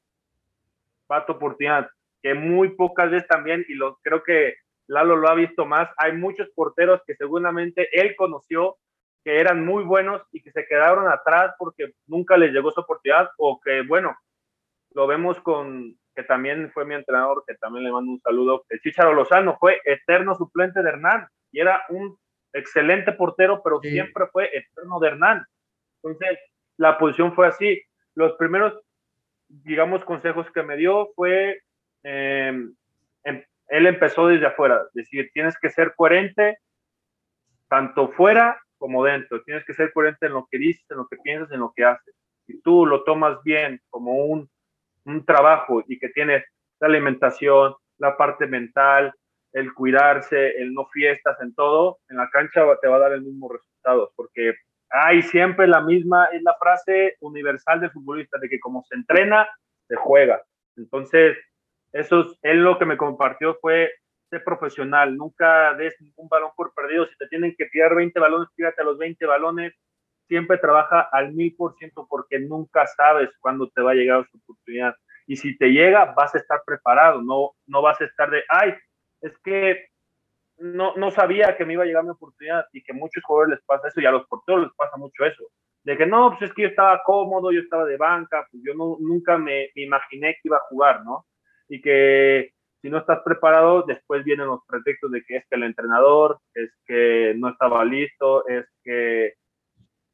[1.11, 1.89] va tu oportunidad.
[2.21, 4.55] Que muy pocas veces también, y lo, creo que
[4.87, 8.77] Lalo lo ha visto más, hay muchos porteros que seguramente él conoció
[9.23, 13.29] que eran muy buenos y que se quedaron atrás porque nunca les llegó su oportunidad
[13.37, 14.15] o que, bueno,
[14.91, 18.79] lo vemos con, que también fue mi entrenador, que también le mando un saludo, el
[18.81, 22.17] Chicharo Lozano fue eterno suplente de Hernán y era un
[22.53, 25.45] excelente portero, pero siempre fue eterno de Hernán.
[26.03, 26.39] Entonces,
[26.77, 27.81] la posición fue así.
[28.15, 28.73] Los primeros,
[29.47, 31.61] digamos, consejos que me dio fue,
[32.03, 32.73] em,
[33.23, 36.59] em, él empezó desde afuera, decir, tienes que ser coherente
[37.67, 41.17] tanto fuera como dentro, tienes que ser coherente en lo que dices, en lo que
[41.17, 42.15] piensas, en lo que haces.
[42.47, 44.49] Si tú lo tomas bien como un,
[45.05, 46.43] un trabajo y que tienes
[46.79, 49.13] la alimentación, la parte mental,
[49.51, 53.21] el cuidarse, el no fiestas, en todo, en la cancha te va a dar el
[53.21, 54.53] mismo resultado, porque
[54.89, 59.47] hay siempre la misma, es la frase universal del futbolista, de que como se entrena,
[59.87, 60.41] se juega.
[60.75, 61.37] Entonces,
[61.91, 63.91] eso es, él lo que me compartió fue
[64.29, 68.49] ser profesional, nunca des ningún balón por perdido, si te tienen que tirar 20 balones,
[68.55, 69.73] tírate a los 20 balones,
[70.27, 74.37] siempre trabaja al mil por ciento porque nunca sabes cuándo te va a llegar su
[74.37, 74.95] oportunidad.
[75.25, 78.75] Y si te llega, vas a estar preparado, no, no vas a estar de, ay,
[79.21, 79.88] es que
[80.59, 83.65] no, no sabía que me iba a llegar mi oportunidad y que muchos jugadores les
[83.65, 85.45] pasa eso y a los porteros les pasa mucho eso.
[85.83, 88.73] De que no, pues es que yo estaba cómodo, yo estaba de banca, pues yo
[88.73, 91.25] no, nunca me, imaginé que iba a jugar, ¿no?
[91.69, 95.63] Y que si no estás preparado, después vienen los pretextos de que es que el
[95.63, 99.33] entrenador, es que no estaba listo, es que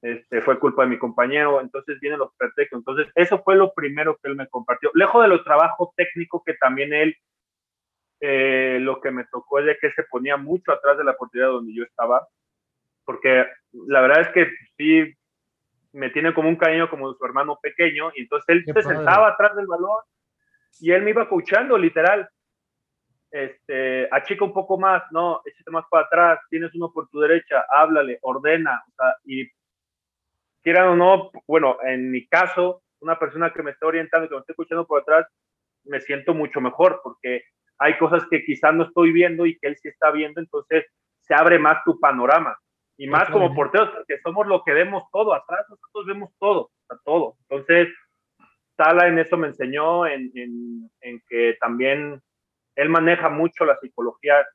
[0.02, 2.80] este, fue culpa de mi compañero, entonces vienen los pretextos.
[2.80, 4.92] Entonces, eso fue lo primero que él me compartió.
[4.94, 7.16] Lejos de los trabajos técnicos que también él
[8.28, 11.48] eh, lo que me tocó es de que se ponía mucho atrás de la portería
[11.48, 12.28] donde yo estaba,
[13.04, 13.46] porque
[13.88, 15.14] la verdad es que sí,
[15.94, 18.96] me tiene como un cariño como su hermano pequeño, y entonces él Qué se padre.
[18.96, 20.02] sentaba atrás del balón
[20.80, 22.28] y él me iba coachando, literal.
[23.30, 27.64] Este, achica un poco más, no, échate más para atrás, tienes uno por tu derecha,
[27.70, 29.48] háblale, ordena, o sea, y
[30.64, 34.40] quieran o no, bueno, en mi caso, una persona que me está orientando, que me
[34.40, 35.28] está escuchando por atrás,
[35.84, 37.44] me siento mucho mejor, porque
[37.78, 40.86] hay cosas que quizás no estoy viendo y que él sí está viendo, entonces
[41.22, 42.58] se abre más tu panorama.
[42.98, 46.98] Y más como porteros, porque somos lo que vemos todo, atrás nosotros vemos todo, sea,
[47.04, 47.36] todo.
[47.50, 47.90] Entonces,
[48.78, 52.22] Tala en eso me enseñó, en, en- en que también
[52.76, 54.46] él maneja mucho la psicología,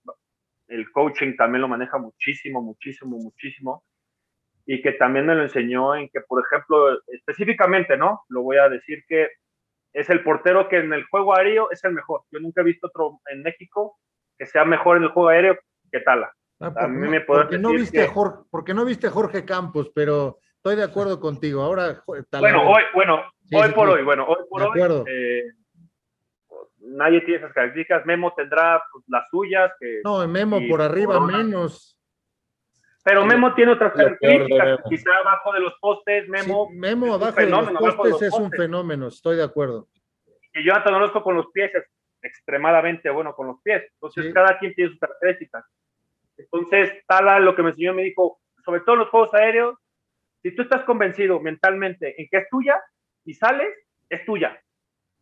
[0.68, 3.82] el coaching también lo maneja muchísimo, muchísimo, muchísimo.
[4.66, 8.22] Y que también me lo enseñó en que, por ejemplo, específicamente, ¿no?
[8.28, 9.28] Lo voy a decir que
[9.92, 12.22] es el portero que en el juego aéreo es el mejor.
[12.30, 13.98] Yo nunca he visto otro en México
[14.38, 15.58] que sea mejor en el juego aéreo
[15.90, 16.32] que Tala.
[16.60, 19.44] Ah, A mí no- me podrás porque no viste que- Jorge, porque no viste Jorge
[19.44, 21.62] Campos, pero estoy de acuerdo contigo.
[21.62, 23.94] Ahora, Bueno, hoy, bueno, Sí, hoy sí, por sí.
[23.94, 25.04] hoy, bueno, hoy por De hoy, acuerdo.
[25.08, 25.42] eh,
[26.78, 28.06] nadie tiene esas características.
[28.06, 31.99] Memo tendrá pues, las suyas, que, no, Memo por arriba menos.
[33.10, 34.80] Pero Memo tiene otras características.
[34.88, 38.10] Quizá abajo de los postes, Memo, Sí, Memo es abajo de los fenómeno, abajo de
[38.10, 39.88] postes los es un fenómeno, estoy de acuerdo.
[40.54, 41.84] y Jonathan Orozco con los pies es
[42.22, 43.82] extremadamente bueno con los pies.
[43.94, 44.32] Entonces, Sí.
[44.32, 45.64] cada quien tiene sus características.
[46.36, 49.76] Entonces, Tala lo que me enseñó me dijo, sobre todo en los juegos aéreos,
[50.42, 52.80] si tú estás convencido mentalmente en que es tuya
[53.24, 53.74] y sales,
[54.08, 54.60] es tuya.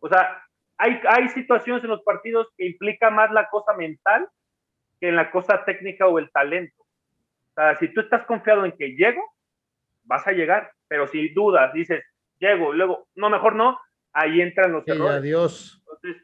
[0.01, 0.43] O sea,
[0.77, 4.29] hay, hay situaciones en los partidos que implica más la cosa mental
[5.01, 6.85] que en la cosa técnica o el talento.
[7.59, 9.21] Sea, si tú estás confiado en que llego,
[10.05, 10.71] vas a llegar.
[10.87, 12.03] Pero si dudas, dices,
[12.39, 13.77] llego, y luego, no, mejor no,
[14.13, 15.17] ahí entran los Sí, errores.
[15.19, 15.83] adiós.
[15.87, 16.23] Entonces,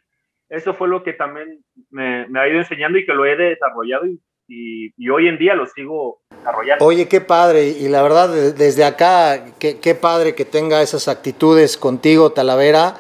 [0.49, 4.07] eso fue lo que también me, me ha ido enseñando y que lo he desarrollado
[4.07, 6.85] y, y- y hoy en día lo sigo desarrollando.
[6.85, 11.09] Oye, qué padre, y la verdad, de- desde acá, qué, qué padre que tenga esas
[11.09, 12.95] actitudes contigo, Talavera.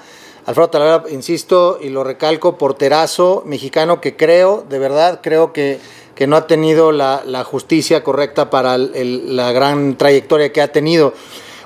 [0.46, 5.78] Alfredo Talavera, insisto y lo recalco, porterazo mexicano que creo, de verdad, creo que,
[6.14, 11.14] que no ha tenido la, la justicia correcta para la gran trayectoria que ha tenido.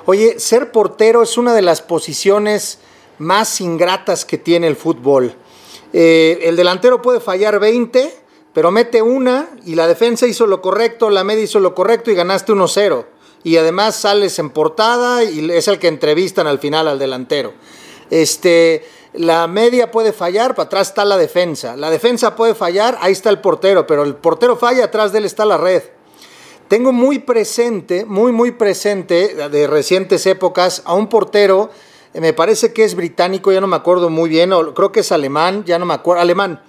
[0.05, 2.79] Oye, ser portero es una de las posiciones
[3.19, 5.35] más ingratas que tiene el fútbol.
[5.93, 8.13] Eh, el delantero puede fallar 20,
[8.53, 12.15] pero mete una y la defensa hizo lo correcto, la media hizo lo correcto y
[12.15, 13.05] ganaste 1-0.
[13.43, 17.53] Y además sales en portada y es el que entrevistan al final al delantero.
[18.09, 21.75] Este, la media puede fallar, para atrás está la defensa.
[21.75, 25.25] La defensa puede fallar, ahí está el portero, pero el portero falla, atrás de él
[25.25, 25.83] está la red.
[26.67, 31.71] Tengo muy presente, muy, muy presente de recientes épocas a un portero,
[32.13, 34.99] eh, me parece que es británico, ya no me acuerdo muy bien, o creo que
[34.99, 36.61] es alemán, ya no me acuerdo, alemán,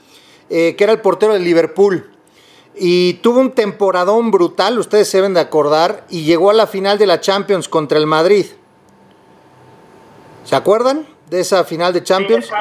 [0.49, 2.11] eh, que era el portero de Liverpool.
[2.75, 6.97] Y tuvo un temporadón brutal, ustedes se deben de acordar, y llegó a la final
[6.97, 8.47] de la Champions contra el Madrid.
[10.45, 12.47] ¿Se acuerdan de esa final de Champions?
[12.47, 12.53] Sí,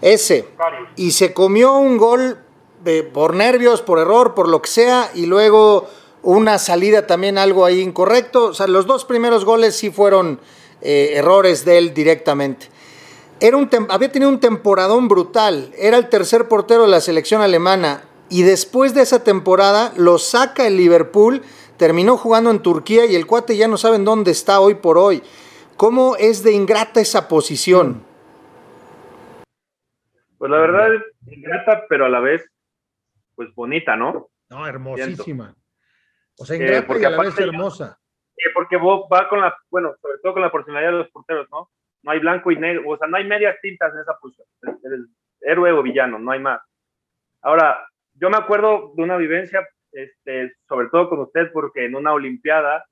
[0.00, 0.48] Ese.
[0.96, 2.38] Y se comió un gol
[2.84, 5.88] eh, por nervios, por error, por lo que sea, y luego
[6.22, 8.46] una salida también algo ahí incorrecto.
[8.46, 10.40] O sea, los dos primeros goles sí fueron
[10.82, 12.68] eh, errores de él directamente.
[13.40, 18.04] Era un había tenido un temporadón brutal, era el tercer portero de la selección alemana
[18.28, 21.42] y después de esa temporada lo saca el Liverpool,
[21.76, 25.22] terminó jugando en Turquía y el cuate ya no saben dónde está hoy por hoy.
[25.76, 28.04] ¿Cómo es de ingrata esa posición?
[30.38, 32.48] Pues la verdad es ingrata, pero a la vez,
[33.34, 34.28] pues bonita, ¿no?
[34.50, 35.54] No, hermosísima.
[36.38, 37.98] O sea, Eh, ingrata y porque a la vez hermosa.
[38.36, 41.48] Sí, porque vos va con la, bueno, sobre todo con la personalidad de los porteros,
[41.50, 41.70] ¿no?
[42.02, 44.46] No hay blanco y negro, o sea, no hay medias tintas en esa posición.
[44.84, 45.00] Eres
[45.40, 46.60] héroe o villano, no hay más.
[47.42, 52.12] Ahora, yo me acuerdo de una vivencia, este, sobre todo con usted, porque en una
[52.12, 52.84] Olimpiada,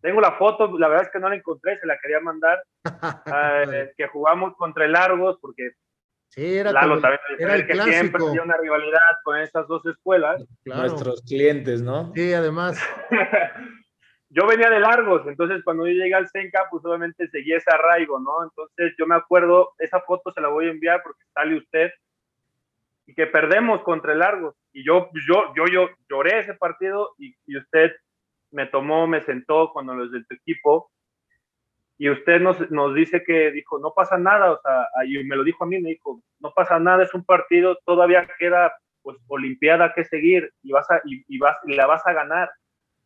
[0.00, 2.62] tengo la foto, la verdad es que no la encontré, se la quería mandar,
[3.72, 5.70] eh, que jugamos contra el Argos, porque
[6.28, 9.84] sí, era, Lalo como- también era el que siempre había una rivalidad con esas dos
[9.86, 10.44] escuelas.
[10.64, 10.82] Claro.
[10.82, 12.12] Nuestros clientes, ¿no?
[12.14, 12.78] Sí, además.
[14.30, 18.20] yo venía de largos, entonces cuando yo llegué al Senca, pues obviamente seguí ese arraigo,
[18.20, 18.44] ¿no?
[18.44, 21.90] Entonces yo me acuerdo, esa foto se la voy a enviar porque sale usted,
[23.06, 24.54] y que perdemos contra el Largos.
[24.72, 27.90] Y yo, yo, yo, yo lloré ese partido y, y usted
[28.50, 30.90] me tomó, me sentó cuando los de tu equipo,
[31.98, 35.44] y usted nos, nos dice que dijo, no pasa nada, o sea, y me lo
[35.44, 39.92] dijo a mí, me dijo, no pasa nada, es un partido, todavía queda pues olimpiada
[39.94, 42.50] que seguir y vas a, y, vas, y la vas a ganar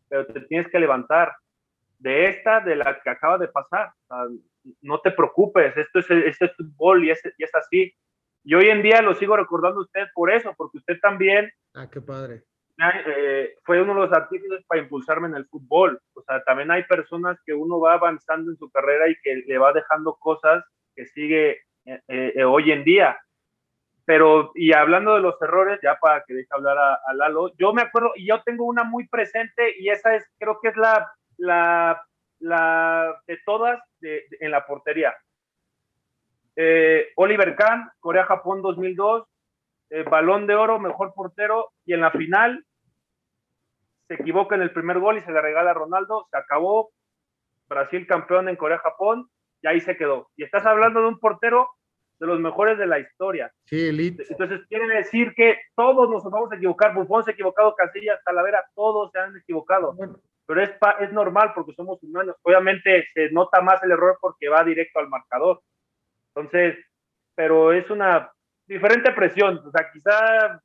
[0.08, 1.34] pero te tienes que levantar
[1.98, 3.92] de esta, de la que acaba de pasar.
[4.80, 7.92] No te preocupes, esto es, esto es fútbol y es, y es así.
[8.44, 11.88] Y hoy en día lo sigo recordando a usted por eso, porque usted también Ah,
[11.90, 12.44] qué padre.
[12.78, 16.00] Eh, fue uno de los artífices para impulsarme en el fútbol.
[16.14, 19.58] O sea, también hay personas que uno va avanzando en su carrera y que le
[19.58, 23.18] va dejando cosas que sigue eh, eh, hoy en día.
[24.04, 27.82] Pero, y hablando de los errores, ya para que deje hablar a, Lalo, yo me
[27.82, 32.04] acuerdo, y yo tengo una muy presente, y esa es, creo que es la, la,
[32.40, 35.16] la de todas en la portería.
[37.16, 39.26] Oliver Kahn, Corea-Japón 2002,
[40.02, 42.64] balón de oro, mejor portero, y en la final
[44.08, 46.90] se equivoca en el primer gol y se le regala a Ronaldo, se acabó,
[47.68, 49.28] Brasil campeón en Corea-Japón,
[49.62, 50.28] y ahí se quedó.
[50.36, 51.70] Y estás hablando de un portero
[52.20, 53.50] de los mejores de la historia.
[53.64, 54.24] Sí, elite.
[54.28, 58.64] Entonces quiere decir que todos nos vamos a equivocar, Bufón se ha equivocado, Casillas, Talavera,
[58.74, 59.96] todos se han equivocado.
[60.46, 62.36] Pero es, es normal porque somos humanos.
[62.42, 65.62] Obviamente se nota más el error porque va directo al marcador.
[66.34, 66.76] Entonces,
[67.34, 68.30] pero es una
[68.66, 69.60] diferente presión.
[69.66, 70.60] O sea, quizá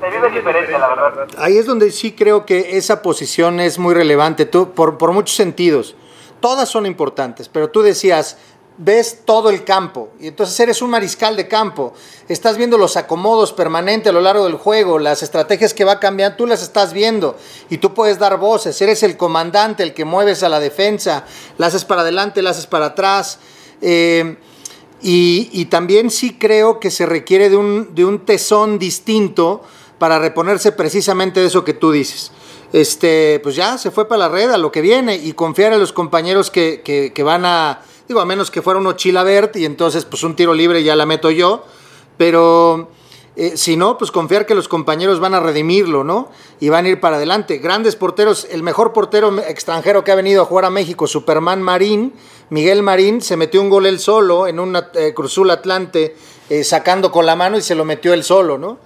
[0.00, 1.28] se vive diferente, la verdad.
[1.38, 5.36] Ahí es donde sí creo que esa posición es muy relevante, tú, por, por muchos
[5.36, 5.96] sentidos.
[6.40, 8.36] Todas son importantes, pero tú decías,
[8.78, 11.94] ves todo el campo y entonces eres un mariscal de campo.
[12.28, 16.36] Estás viendo los acomodos permanentes a lo largo del juego, las estrategias que va cambiando,
[16.36, 17.36] tú las estás viendo
[17.70, 18.80] y tú puedes dar voces.
[18.82, 21.24] Eres el comandante, el que mueves a la defensa,
[21.56, 23.38] la haces para adelante, la haces para atrás.
[23.80, 24.36] Eh,
[25.02, 29.62] y, también sí creo que se requiere de un, de un tesón distinto
[29.98, 32.32] para reponerse precisamente de eso que tú dices.
[32.72, 35.80] Este, pues ya se fue para la red a lo que viene y confiar en
[35.80, 40.04] los compañeros que, que van a Digo, a menos que fuera uno Chilabert y entonces
[40.04, 41.64] pues un tiro libre ya la meto yo.
[42.16, 42.88] Pero
[43.38, 46.30] eh, si no, pues confiar que los compañeros van a redimirlo, ¿no?
[46.58, 47.58] Y van a ir para adelante.
[47.58, 52.14] Grandes porteros, el mejor portero extranjero que ha venido a jugar a México, Superman Marín,
[52.48, 56.16] Miguel Marín, se metió un gol él solo en un eh, Cruzul Atlante,
[56.48, 58.78] eh, sacando con la mano y se lo metió él solo, ¿no?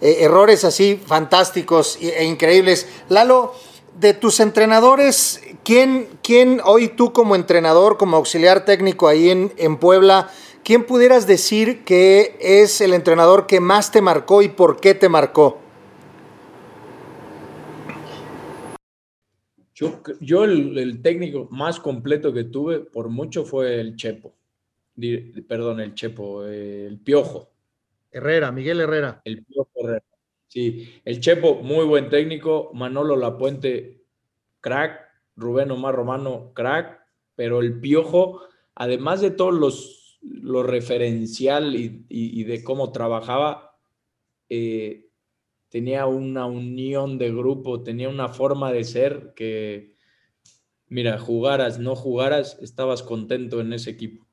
[0.00, 2.86] errores así fantásticos e increíbles.
[3.08, 3.52] Lalo,
[3.98, 9.76] de tus entrenadores, ¿quién, ¿quién, hoy tú como entrenador, como auxiliar técnico ahí en, en,
[9.76, 10.30] Puebla,
[10.64, 15.08] quién pudieras decir que es el entrenador que más te marcó y por qué te
[15.08, 15.60] marcó?
[19.74, 24.34] Yo, yo el, técnico más completo que tuve por mucho fue el Chepo.
[25.46, 27.50] Perdón, el Chepo, el Piojo.
[28.10, 29.20] Herrera, Miguel Herrera.
[29.24, 30.04] El Piojo Herrera.
[30.48, 32.70] Sí, el Chepo, muy buen técnico.
[32.74, 34.02] Manolo Lapuente,
[34.60, 35.06] crack.
[35.36, 37.00] Rubén Omar Romano, crack.
[37.36, 38.40] Pero el Piojo,
[38.74, 43.78] además de todos los lo referencial y, de cómo trabajaba,
[44.48, 45.08] eh,
[45.68, 49.94] tenía una unión de grupo, tenía una forma de ser que,
[50.88, 54.26] mira, jugaras, no jugaras, estabas contento en ese equipo.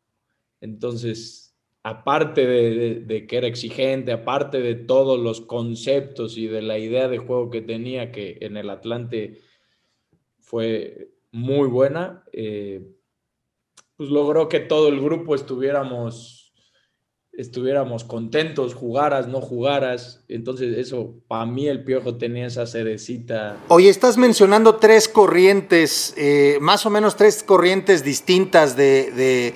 [0.61, 7.07] Entonces, aparte de, que era exigente, aparte de todos los conceptos y de la idea
[7.07, 9.41] de juego que tenía, que en el Atlante
[10.39, 12.94] fue muy buena, eh,
[13.97, 16.53] pues logró que todo el grupo estuviéramos,
[17.33, 20.23] estuviéramos contentos, jugaras, no jugaras.
[20.27, 23.57] Entonces eso, para mí el Piojo tenía esa cerecita.
[23.69, 29.53] Oye, estás mencionando tres corrientes, eh, más o menos tres corrientes distintas de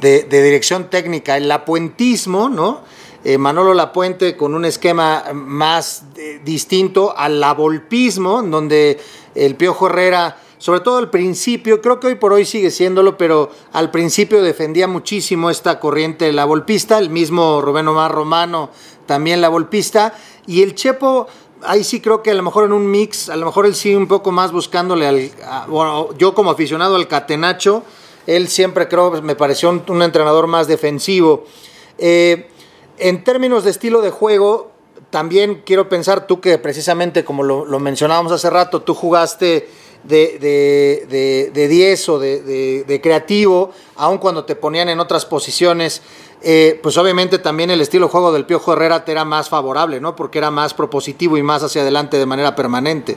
[0.00, 2.82] de, dirección técnica, el lapuentismo, ¿no?
[3.24, 8.98] Eh, Manolo Lapuente con un esquema más eh, distinto al lavolpismo, donde
[9.34, 13.50] el Piojo Herrera, sobre todo al principio, creo que hoy por hoy sigue siéndolo, pero
[13.72, 18.70] al principio defendía muchísimo esta corriente la volpista, el mismo Rubén Omar Romano
[19.06, 20.14] también la volpista,
[20.46, 21.28] y el Chepo
[21.62, 23.94] ahí sí creo que a lo mejor en un mix, a lo mejor él sí
[23.94, 25.30] un poco más buscándole al,
[25.68, 27.82] bueno, yo como aficionado al catenacho,
[28.26, 31.44] él siempre creo, me pareció un, entrenador más defensivo.
[31.98, 32.48] Eh,
[32.98, 34.72] en términos de estilo de juego,
[35.10, 39.68] también quiero pensar tú que precisamente como lo, mencionábamos hace rato, tú jugaste
[40.08, 46.02] de, de, 10 o de, creativo, aun cuando te ponían en otras posiciones,
[46.42, 50.00] eh, pues obviamente también el estilo de juego del Piojo Herrera te era más favorable,
[50.00, 50.14] ¿no?
[50.14, 53.16] Porque era más propositivo y más hacia adelante de manera permanente.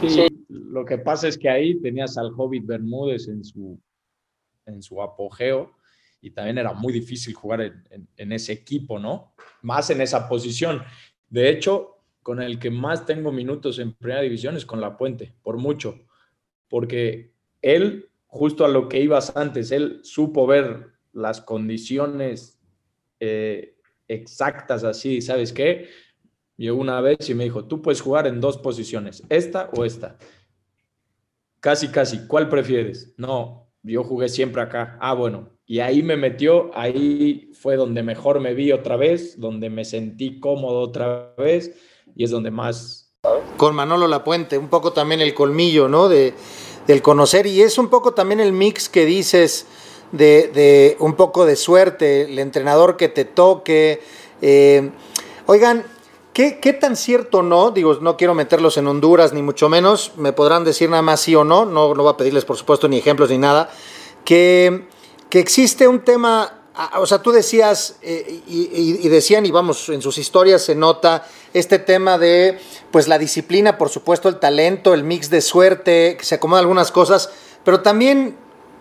[0.00, 3.78] Sí, lo que pasa es que ahí tenías al Hobbit Bermúdez en su,
[4.66, 5.70] en su apogeo
[6.20, 9.34] y también era muy difícil jugar en, ese equipo, ¿no?
[9.60, 10.82] Más en esa posición.
[11.28, 15.34] De hecho, con el que más tengo minutos en primera división es con La Puente,
[15.42, 16.00] por mucho,
[16.68, 22.60] porque él, justo a lo que ibas antes, él supo ver las condiciones
[23.20, 23.76] eh,
[24.08, 25.88] exactas así, ¿sabes qué?
[26.56, 30.16] Llegó una vez y me dijo, tú puedes jugar en dos posiciones, esta o esta.
[31.60, 32.26] Casi, casi.
[32.26, 33.14] ¿Cuál prefieres?
[33.16, 34.98] No, yo jugué siempre acá.
[35.00, 35.50] Ah, bueno.
[35.64, 40.40] Y ahí me metió, ahí fue donde mejor me vi otra vez, donde me sentí
[40.40, 41.74] cómodo otra vez
[42.14, 43.02] y es donde más
[43.56, 46.08] con Manolo Lapuente, un poco también el colmillo, ¿no?
[46.08, 46.34] De,
[46.86, 49.66] del conocer, y es un poco también el mix que dices
[50.10, 54.02] de, de un poco de suerte, el entrenador que te toque.
[54.40, 54.90] Eh,
[55.46, 55.84] oigan,
[56.32, 57.70] ¿qué, ¿qué, tan cierto no?
[57.70, 61.36] Digo, no quiero meterlos en Honduras, ni mucho menos, me podrán decir nada más sí
[61.36, 63.70] o no, no, no voy a pedirles por supuesto ni ejemplos ni nada,
[64.24, 64.88] que,
[65.30, 66.61] que existe un tema
[66.98, 71.78] o sea, tú decías, eh, y, decían, y vamos, en sus historias se nota este
[71.78, 72.58] tema de,
[72.90, 76.90] pues la disciplina, por supuesto, el talento, el mix de suerte, que se acomodan algunas
[76.90, 77.30] cosas,
[77.64, 78.36] pero también,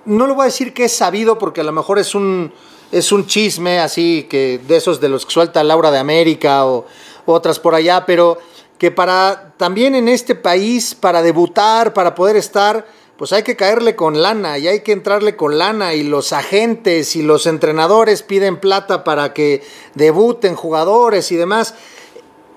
[0.05, 2.53] no lo voy a decir que es sabido, porque a lo mejor es un,
[2.91, 6.85] es un chisme así, que de esos de los que suelta Laura de América o
[7.25, 8.37] otras por allá, pero
[8.77, 12.87] que para, también en este país, para debutar, para poder estar
[13.21, 17.15] pues hay que caerle con lana y hay que entrarle con lana y los agentes
[17.15, 19.61] y los entrenadores piden plata para que
[19.93, 21.75] debuten jugadores y demás.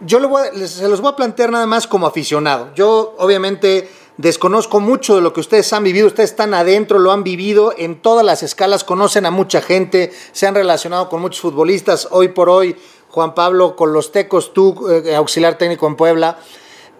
[0.00, 0.20] Yo
[0.66, 2.70] se los voy a plantear nada más como aficionado.
[2.74, 7.24] Yo obviamente desconozco mucho de lo que ustedes han vivido, ustedes están adentro, lo han
[7.24, 12.08] vivido en todas las escalas, conocen a mucha gente, se han relacionado con muchos futbolistas,
[12.10, 12.74] hoy por hoy
[13.10, 16.38] Juan Pablo con los Tecos, tú eh, auxiliar técnico en Puebla,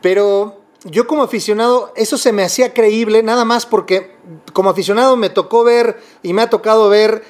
[0.03, 4.17] pero yo como aficionado, eso se me hacía creíble, nada más porque
[4.53, 7.25] como aficionado me tocó ver y me ha tocado ver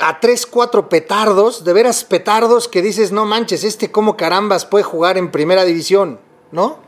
[0.00, 4.84] a tres, cuatro petardos, de veras petardos que dices, no manches, este cómo carambas puede
[4.84, 6.18] jugar en primera división,
[6.50, 6.78] ¿no?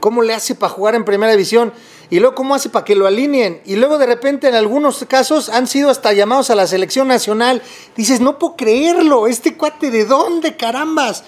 [0.00, 1.72] ¿Cómo le hace para jugar en primera división?
[2.10, 3.62] Y luego, ¿cómo hace para que lo alineen?
[3.64, 7.62] Y luego, de repente, en algunos casos, han sido hasta llamados a la selección nacional.
[7.96, 11.24] Dices, no puedo creerlo, este cuate, ¿de dónde carambas?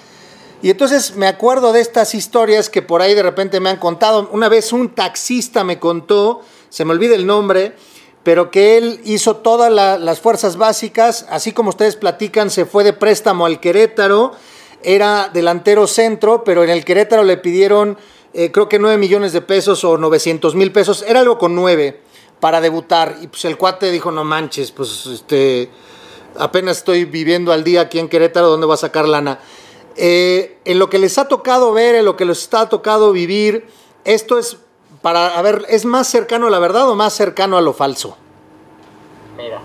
[0.66, 4.28] Y entonces me acuerdo de estas historias que por ahí de repente me han contado.
[4.32, 6.40] Una vez un taxista me contó,
[6.70, 7.76] se me olvida el nombre,
[8.24, 12.92] pero que él hizo todas las fuerzas básicas, así como ustedes platican, se fue de
[12.92, 14.32] préstamo al Querétaro,
[14.82, 17.96] era delantero centro, pero en el Querétaro le pidieron
[18.34, 22.00] eh, creo que 9 millones de pesos o 900 mil pesos, era algo con 9
[22.40, 23.18] para debutar.
[23.22, 25.70] Y pues el cuate dijo, no manches, pues este,
[26.36, 29.38] apenas estoy viviendo al día aquí en Querétaro, ¿dónde va a sacar lana?
[29.97, 33.66] Eh, en lo que les ha tocado ver, en lo que les está tocado vivir,
[34.05, 34.59] esto es
[35.03, 38.18] para, a ver, ¿es más cercano a la verdad o más cercano a lo falso?
[39.36, 39.62] Mira.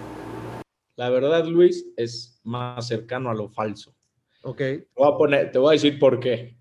[0.95, 3.95] La verdad, Luis, es más cercano a lo falso.
[4.43, 4.57] Ok.
[4.57, 6.57] Te voy a, poner, te voy a decir por qué.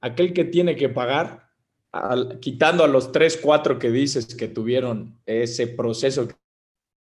[0.00, 1.46] Aquel que tiene que pagar,
[2.40, 6.28] quitando a los tres, cuatro que dices que tuvieron ese proceso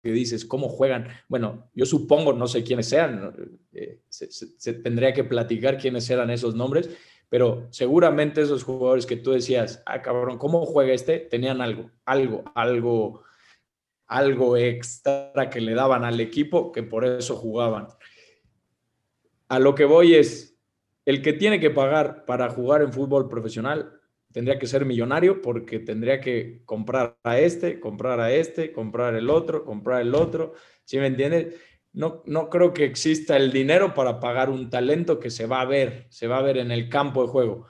[0.03, 1.09] que dices, ¿cómo juegan?
[1.29, 6.57] Bueno, yo supongo, no sé quiénes sean, eh, se, tendría que platicar quiénes eran esos
[6.57, 6.91] nombres,
[7.29, 11.21] pero seguramente esos jugadores que tú decías, ah, cabrón, ¿cómo juega este?
[11.21, 13.23] Tenían algo, algo, algo,
[14.07, 17.87] algo extra que le daban al equipo que por eso jugaban.
[19.49, 20.59] A lo que voy es,
[21.05, 24.02] el que tiene que pagar para jugar en fútbol profesional
[24.33, 29.31] tendría que ser millonario porque tendría que comprar a este, comprar a este, comprar el
[29.31, 30.55] otro, comprar el otro.
[30.85, 31.55] ¿Sí me entiendes?
[31.93, 35.67] No, no creo que exista el dinero para pagar un talento que se va a
[35.67, 37.67] ver, se va a ver en el campo de juego.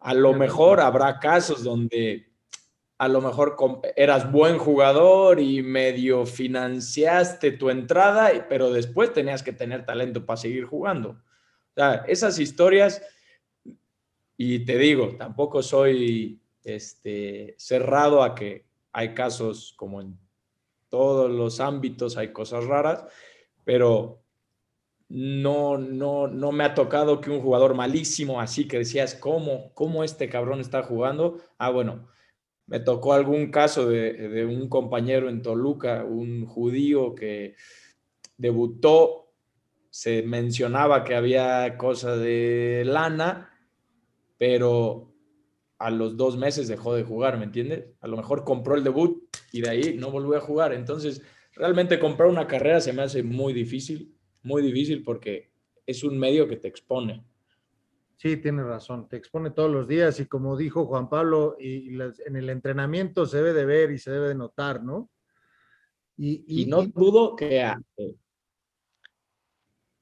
[0.00, 2.30] A lo mejor habrá casos donde
[2.98, 3.56] a lo mejor
[3.96, 10.36] eras buen jugador y medio financiaste tu entrada, pero después tenías que tener talento para
[10.36, 11.10] seguir jugando.
[11.10, 13.00] O sea, esas historias
[14.42, 20.18] y te digo, tampoco soy este, cerrado a que hay casos como en
[20.88, 23.04] todos los ámbitos, hay cosas raras,
[23.64, 24.22] pero
[25.10, 30.04] no, no, no me ha tocado que un jugador malísimo, así que decías, ¿cómo, cómo
[30.04, 31.36] este cabrón está jugando?
[31.58, 32.08] Ah, bueno,
[32.64, 37.56] me tocó algún caso de, de un compañero en Toluca, un judío que
[38.38, 39.34] debutó,
[39.90, 43.49] se mencionaba que había cosas de lana,
[44.40, 45.12] pero
[45.78, 47.84] a los dos meses dejó de jugar, ¿me entiendes?
[48.00, 49.22] A lo mejor compró el debut
[49.52, 50.72] y de ahí no volvió a jugar.
[50.72, 51.20] Entonces,
[51.54, 55.52] realmente comprar una carrera se me hace muy difícil, muy difícil porque
[55.84, 57.22] es un medio que te expone.
[58.16, 62.36] Sí, tiene razón, te expone todos los días y como dijo Juan Pablo, y, en
[62.36, 65.10] el entrenamiento se debe de ver y se debe de notar, ¿no?
[66.16, 67.62] Y, no dudo que,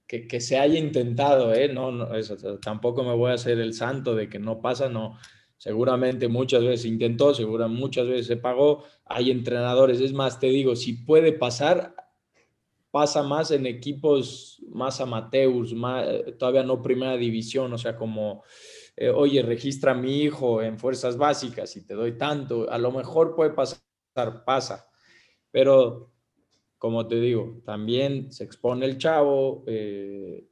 [0.08, 1.68] que, se haya intentado, ¿eh?
[1.68, 2.08] No, no
[2.60, 5.18] tampoco me voy a hacer el santo de que no pasa, no.
[5.58, 8.84] Seguramente muchas veces intentó, seguramente muchas veces se pagó.
[9.04, 11.94] Hay entrenadores, es más, te digo, si puede pasar,
[12.90, 16.06] pasa más en equipos más amateurs, más,
[16.38, 18.44] todavía no primera división, o sea, como,
[18.96, 22.92] eh, oye, registra a mi hijo en fuerzas básicas y te doy tanto, a lo
[22.92, 23.82] mejor puede pasar,
[24.44, 24.88] pasa,
[25.50, 26.12] pero
[26.78, 29.64] como te digo, también se expone el chavo.
[29.66, 30.46] Eh,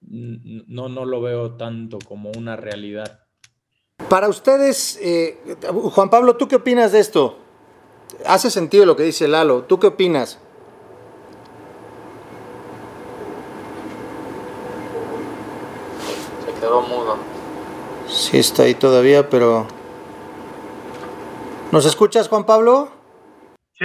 [0.00, 3.24] no, no lo veo tanto como una realidad.
[4.08, 5.38] Para ustedes, eh,
[5.72, 7.38] Juan Pablo, ¿tú qué opinas de esto?
[8.24, 9.64] Hace sentido lo que dice Lalo.
[9.64, 10.38] ¿Tú qué opinas?
[16.44, 17.16] Se quedó mudo.
[18.06, 19.66] Sí, está ahí todavía, pero...
[21.72, 22.90] ¿Nos escuchas, Juan Pablo?
[23.76, 23.84] Sí,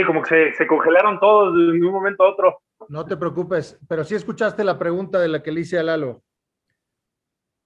[0.00, 2.60] sí, como que se, se congelaron todos de un momento a otro.
[2.88, 6.22] No te preocupes, pero sí escuchaste la pregunta de la que le hice a Lalo.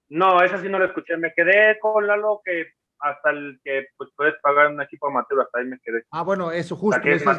[0.09, 1.17] No, esa sí no la escuché.
[1.17, 2.67] Me quedé con Lalo que
[3.01, 6.05] hasta el que pues, puedes pagar un equipo amateur, hasta ahí me quedé.
[6.11, 7.01] Ah, bueno, eso justo.
[7.05, 7.39] Es esa,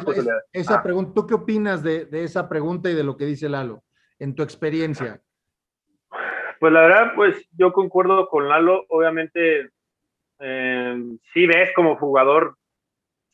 [0.52, 0.82] es- Ah.
[0.82, 3.82] pregunta, ¿tú qué opinas de, de esa pregunta y de lo que dice Lalo
[4.18, 5.20] en tu experiencia?
[6.60, 8.84] Pues la verdad, pues yo concuerdo con Lalo.
[8.88, 9.70] Obviamente,
[10.40, 12.56] eh, sí ves como jugador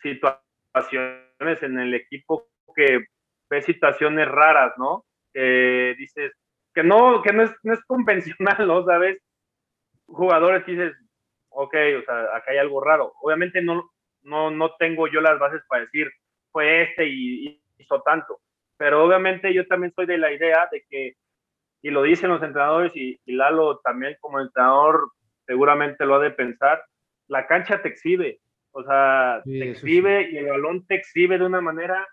[0.02, 3.06] situaciones en el equipo que
[3.50, 5.04] ves situaciones raras, ¿no?
[5.32, 6.32] Que dices
[6.74, 8.84] que no, que no es, no es convencional, ¿no?
[8.84, 9.20] ¿Sabes?
[10.06, 10.94] Jugadores que dices,
[11.50, 13.12] ok, o sea, acá hay algo raro.
[13.22, 13.90] Obviamente no,
[14.22, 16.10] no, no tengo yo las bases para decir,
[16.52, 18.40] fue este y, y hizo tanto.
[18.76, 21.16] Pero obviamente yo también soy de la idea de que
[21.82, 25.12] y lo dicen los entrenadores y, y Lalo también como entrenador
[25.46, 26.84] seguramente lo ha de pensar,
[27.26, 28.40] la cancha te exhibe,
[28.78, 32.06] o sea, Sí, te exhibe y el balón te exhibe de una manera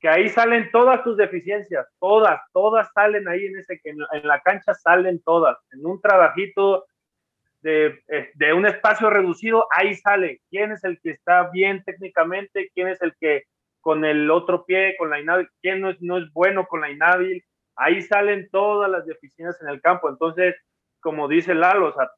[0.00, 4.26] que ahí salen todas tus deficiencias, todas, todas salen ahí en ese, en, la- en
[4.28, 6.86] la cancha salen todas, en un trabajito
[7.62, 12.70] de, eh, de un espacio reducido, ahí sale quién es el que está bien técnicamente,
[12.74, 13.44] quién es el que
[13.80, 16.90] con el otro pie, con la inhábil, quién no es, no es bueno con la
[16.90, 17.42] inhábil,
[17.74, 20.08] ahí salen todas las deficiencias en el campo.
[20.08, 20.54] Entonces,
[21.00, 22.08] como dice Lalo, o sea,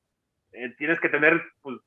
[0.53, 1.79] eh, tienes que tener pues,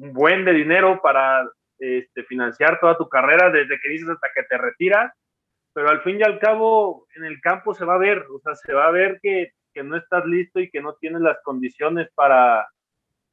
[0.00, 1.48] un buen de dinero para
[1.78, 5.12] este, financiar toda tu carrera desde que dices hasta que te retiras,
[5.72, 8.54] pero al fin y al cabo en el campo se va a ver, o sea,
[8.54, 12.08] se va a ver que, que no estás listo y que no tienes las condiciones
[12.14, 12.66] para,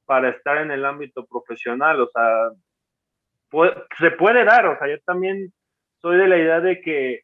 [0.05, 2.49] para estar en el ámbito profesional, o sea,
[3.49, 5.51] puede- se puede dar, o sea, yo también
[6.01, 7.21] soy de la idea de que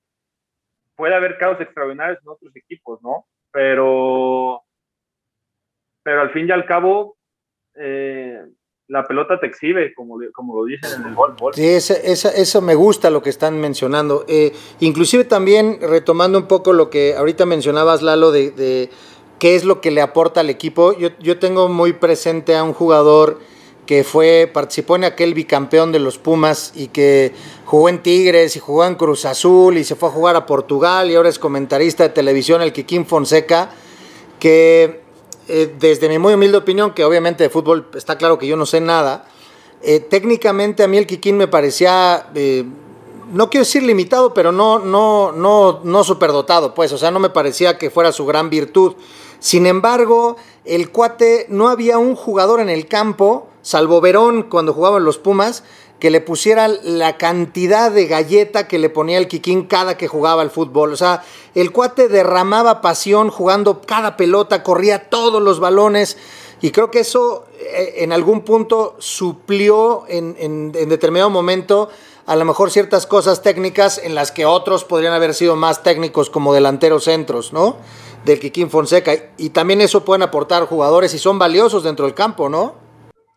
[0.96, 3.26] puede haber casos extraordinarios en otros equipos, ¿no?
[3.52, 4.64] Pero,
[6.04, 7.18] pero al fin y al cabo,
[7.76, 8.41] eh,
[8.94, 11.54] la pelota te exhibe, como, como lo dicen en el fútbol.
[11.56, 14.24] Sí, esa, esa- eso me gusta lo que están mencionando.
[14.28, 18.89] Eh, inclusive también retomando un poco lo que ahorita mencionabas, Lalo, de, de
[19.39, 20.94] qué es lo que le aporta al equipo.
[20.98, 23.39] Yo, yo tengo muy presente a un jugador
[23.88, 27.34] que fue, participó en aquel bicampeón de los Pumas y que
[27.66, 31.10] jugó en Tigres y jugó en Cruz Azul y se fue a jugar a Portugal
[31.12, 33.72] y ahora es comentarista de televisión, el Kikín Fonseca,
[34.39, 35.03] que
[35.48, 38.66] eh, desde mi muy humilde opinión, que obviamente de fútbol está claro que yo no
[38.66, 39.26] sé nada,
[39.82, 42.64] eh, técnicamente a mí el Kikín me parecía, eh,
[43.34, 47.30] no quiero decir limitado, pero no, no, no, no superdotado, pues, o sea, no me
[47.30, 48.94] parecía que fuera su gran virtud.
[49.39, 55.04] Sin embargo, el cuate, no había un jugador en el campo, salvo Verón cuando jugaban
[55.04, 55.66] los Pumas,
[56.04, 60.41] que le pusiera la cantidad de galleta que le ponía el Kikín cada que jugaba
[60.41, 60.91] al fútbol.
[60.91, 61.24] O sea,
[61.56, 66.18] el cuate derramaba pasión jugando cada pelota, corría todos los balones.
[66.60, 71.88] Y creo que eso eh, en algún punto suplió en, en- en determinado momento
[72.26, 76.30] a lo mejor ciertas cosas técnicas en las que otros podrían haber sido más técnicos
[76.30, 77.78] como delanteros centros, ¿no?
[78.26, 79.14] Del Kikín Fonseca.
[79.38, 82.83] Y también eso pueden aportar jugadores y son valiosos dentro del campo, ¿no?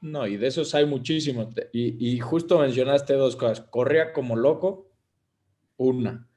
[0.06, 1.48] No, y de esos hay muchísimos.
[1.72, 3.60] Y, y justo mencionaste dos cosas.
[3.70, 4.92] Corría como loco,
[5.76, 6.30] una.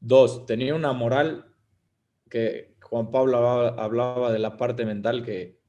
[0.00, 1.46] Dos, tenía una moral
[2.28, 5.60] que Juan Pablo hablaba, hablaba de la parte mental, que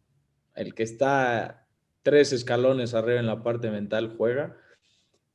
[0.55, 1.67] el que está
[2.01, 4.57] tres escalones arriba en la parte mental juega.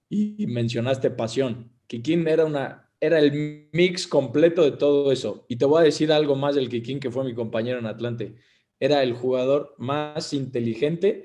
[0.09, 1.73] Y, y mencionaste pasión.
[1.87, 2.91] Kikín era una...
[3.03, 5.47] Era el mix completo de todo eso.
[5.49, 8.35] Y te voy a decir algo más del Kikín, que fue mi compañero en Atlante.
[8.81, 11.25] Era el jugador más inteligente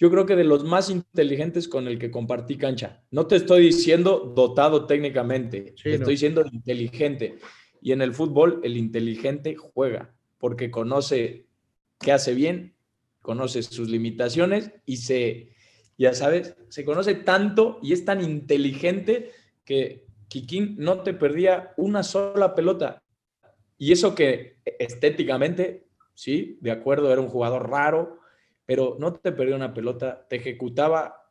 [0.00, 3.02] yo creo que de los más inteligentes con el que compartí cancha.
[3.10, 5.94] No te estoy diciendo dotado técnicamente, Sí, te no.
[5.96, 7.36] estoy diciendo inteligente.
[7.82, 11.46] Y en el fútbol el inteligente juega porque conoce
[12.00, 12.74] qué hace bien,
[13.20, 15.50] conoce sus limitaciones y se,
[15.98, 19.32] ya sabes, se conoce tanto y es tan inteligente
[19.66, 23.02] que Kikín no te perdía una sola pelota.
[23.76, 28.19] Y eso que estéticamente, sí, de acuerdo, era un jugador raro,
[28.70, 31.28] pero no te perdió una pelota, te ejecutaba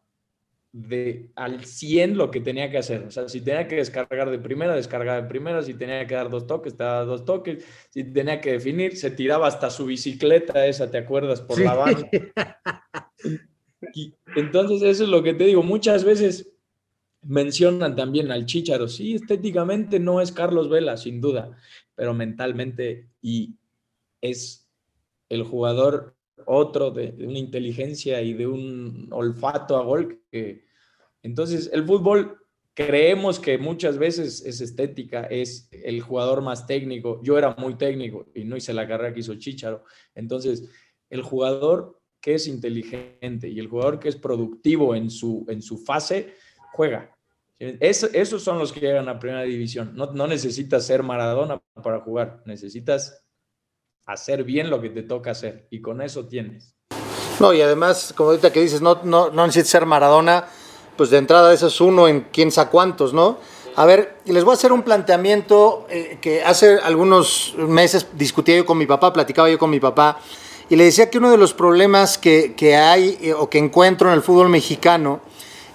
[0.74, 3.04] de al 100 lo que tenía que hacer.
[3.04, 6.30] O sea, si tenía que descargar de primera, descargaba de primera, si tenía que dar
[6.30, 10.68] dos toques, te daba dos toques, si tenía que definir, se tiraba hasta su bicicleta
[10.68, 11.40] esa, ¿te acuerdas?
[11.40, 11.64] Por Sí.
[11.64, 12.10] la banda.
[13.94, 16.52] Y entonces eso es lo que te digo, muchas veces
[17.22, 21.56] mencionan también al Chícharo, sí, estéticamente no es Carlos Vela, sin duda,
[21.96, 23.56] pero mentalmente y
[24.20, 24.70] es
[25.30, 30.22] el jugador otro de, una inteligencia y de un olfato a gol.
[30.32, 30.66] Que,
[31.24, 32.38] entonces, el fútbol
[32.74, 37.22] creemos que muchas veces es estética, es el jugador más técnico.
[37.24, 39.84] Yo era muy técnico y no hice la carrera que hizo Chicharo.
[40.16, 40.70] Entonces,
[41.10, 45.78] el jugador que es inteligente y el jugador que es productivo en su, en su
[45.78, 46.34] fase,
[46.74, 47.16] juega.
[47.60, 49.94] esos son los que llegan a primera división.
[49.96, 53.26] No, no necesitas ser Maradona para jugar, necesitas
[54.12, 56.76] hacer bien lo que te toca hacer y con eso tienes.
[57.39, 60.45] No, y además, como ahorita que dices, no, no, no necesitas ser Maradona
[60.99, 63.38] pues de entrada eso es uno en quién sabe cuántos, ¿no?
[63.78, 68.66] A ver, les voy a hacer un planteamiento eh, que hace algunos meses discutía yo
[68.66, 70.20] con mi papá, platicaba yo con mi papá,
[70.70, 74.10] y le decía que uno de los problemas que, que hay eh, o que encuentro
[74.10, 75.22] en el fútbol mexicano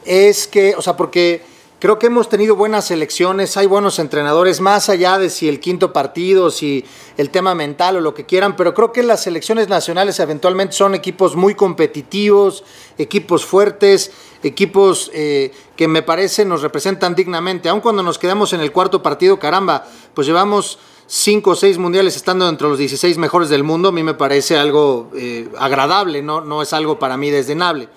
[0.05, 1.41] es que, o sea, porque
[1.79, 5.93] creo que hemos tenido buenas selecciones, hay buenos entrenadores, más allá de si el quinto
[5.93, 6.85] partido, si
[7.16, 10.95] el tema mental o lo que quieran, pero creo que las selecciones nacionales eventualmente son
[10.95, 12.64] equipos muy competitivos,
[12.97, 14.12] equipos fuertes,
[14.43, 17.68] equipos eh, que me parece nos representan dignamente.
[17.68, 22.16] Aun cuando nos quedamos en el cuarto partido, caramba, pues llevamos cinco o seis mundiales
[22.16, 26.41] estando entre los 16 mejores del mundo, a mí me parece algo eh, agradable, ¿no?
[26.41, 27.89] no es algo para mí desdenable.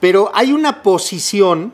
[0.00, 1.72] Pero hay una posición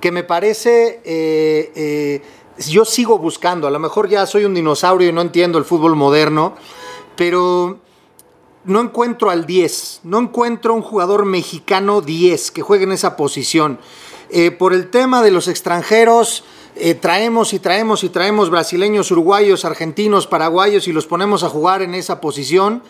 [0.00, 2.22] que me parece, eh,
[2.68, 5.96] yo sigo buscando, a lo mejor ya soy un dinosaurio y no entiendo el fútbol
[5.96, 6.54] moderno,
[7.16, 7.78] pero
[8.64, 13.78] no encuentro al 10, no encuentro un jugador mexicano 10 que juegue en esa posición.
[14.30, 16.44] Eh, por el tema de los extranjeros,
[16.76, 21.82] eh, traemos y traemos y traemos brasileños, uruguayos, argentinos, paraguayos y los ponemos a jugar
[21.82, 22.82] en esa posición.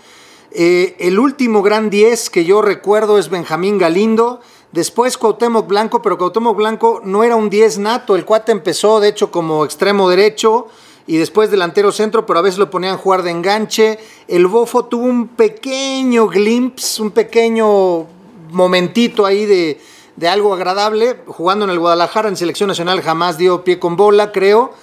[0.50, 4.40] Eh, el último gran 10 que yo recuerdo es Benjamín Galindo.
[4.73, 8.16] Después Cuauhtémoc Blanco, pero Cuauhtémoc Blanco no era un 10 nato.
[8.16, 10.66] El cuate empezó, de hecho, como extremo derecho
[11.07, 13.99] y después delantero centro, pero a veces lo ponían a jugar de enganche.
[14.29, 18.07] El Bofo tuvo un pequeño glimpse, un pequeño
[18.51, 19.81] momentito ahí de,
[20.29, 24.75] algo agradable, jugando en el Guadalajara en selección nacional jamás dio pie con bola, creo.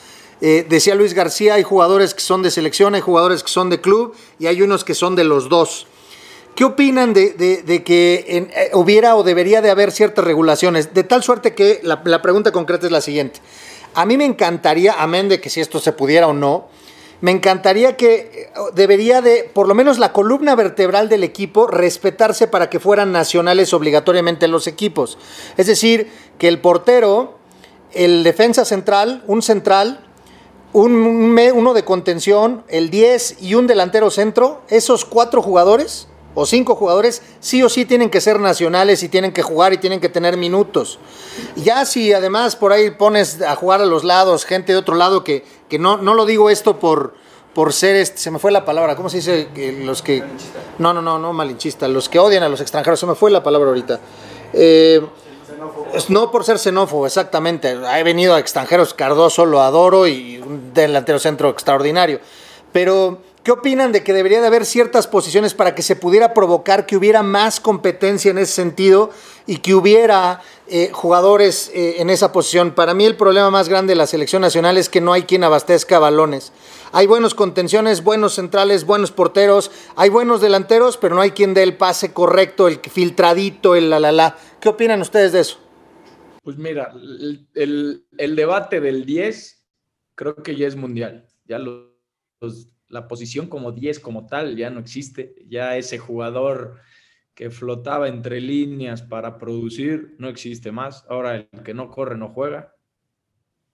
[0.41, 3.79] Eh, decía Luis García, hay jugadores que son de selección, hay jugadores que son de
[3.79, 5.85] club y hay unos que son de los dos.
[6.55, 10.93] ¿Qué opinan de, que eh, hubiera o debería de haber ciertas regulaciones?
[10.93, 13.41] De tal suerte que la pregunta concreta es la siguiente.
[13.93, 16.67] A mí me encantaría, amén de que si esto se pudiera o no,
[17.21, 22.47] me encantaría que eh, debería de, por lo menos la columna vertebral del equipo, respetarse
[22.47, 25.17] para que fueran nacionales obligatoriamente los equipos.
[25.55, 27.37] Es decir, que el portero,
[27.93, 30.05] el defensa central, un central,
[30.73, 36.75] un, uno de contención, el 10 y un delantero centro, esos cuatro jugadores o cinco
[36.75, 40.09] jugadores sí o sí tienen que ser nacionales y tienen que jugar y tienen que
[40.09, 40.99] tener minutos.
[41.55, 45.23] Ya si además por ahí pones a jugar a los lados gente de otro lado
[45.23, 47.15] que, que no, no lo digo esto por,
[47.53, 49.47] por ser, este, se me fue la palabra, ¿cómo se dice?
[49.83, 50.23] los que...
[50.77, 53.41] No, no, no, no malinchista, los que odian a los extranjeros, se me fue la
[53.41, 53.99] palabra ahorita.
[54.51, 55.01] Eh,
[56.09, 57.71] no por ser xenófobo, exactamente.
[57.71, 62.19] He venido a extranjeros, Cardoso lo adoro y un delantero centro extraordinario.
[62.73, 66.87] Pero ¿Qué opinan de que debería de haber ciertas posiciones para que se pudiera provocar
[66.87, 69.11] que hubiera más competencia en ese sentido
[69.45, 72.73] y que hubiera eh, jugadores eh, en esa posición?
[72.73, 75.43] Para mí el problema más grande de la selección nacional es que no hay quien
[75.43, 76.53] abastezca balones.
[76.91, 81.61] Hay buenos contenciones, buenos centrales, buenos porteros, hay buenos delanteros, pero no hay quien dé
[81.61, 84.37] el pase correcto, el filtradito, el la la la.
[84.59, 85.59] ¿Qué opinan ustedes de eso?
[86.41, 86.91] Pues mira,
[87.53, 89.63] el, debate del 10
[90.15, 91.27] creo que ya es mundial.
[91.47, 96.79] Ya los la posición como 10 como tal ya no existe, ya ese jugador
[97.33, 101.05] que flotaba entre líneas para producir no existe más.
[101.09, 102.73] Ahora el que no corre no juega,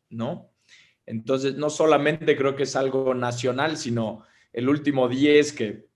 [0.10, 0.52] ¿no?
[1.06, 5.88] Entonces, no solamente creo que es algo nacional, sino el último 10 que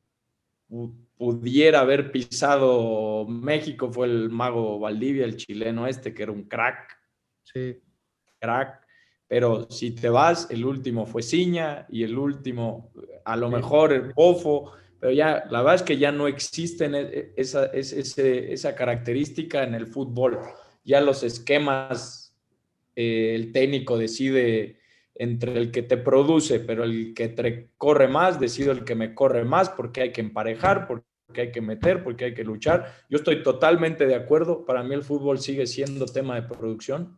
[1.17, 6.97] pudiera haber pisado México fue el mago Valdivia, el chileno este, que era un crack.
[7.43, 7.79] Sí.
[8.39, 8.84] Crack
[9.27, 12.91] pero si te vas, el último fue Ciña y el último,
[13.23, 17.33] a lo mejor el Bofo, pero ya, la verdad es que ya no existe e,
[17.35, 20.39] esa, esa característica en el fútbol.
[20.83, 22.35] Ya los esquemas,
[22.95, 24.79] eh, el técnico decide
[25.15, 29.15] entre el que te produce, pero el que te corre más, decido el que me
[29.15, 31.05] corre más porque hay que emparejar, porque
[31.41, 32.93] hay que meter, porque hay que luchar.
[33.09, 34.65] Yo estoy totalmente de acuerdo.
[34.65, 37.17] Para mí el fútbol sigue siendo tema de producción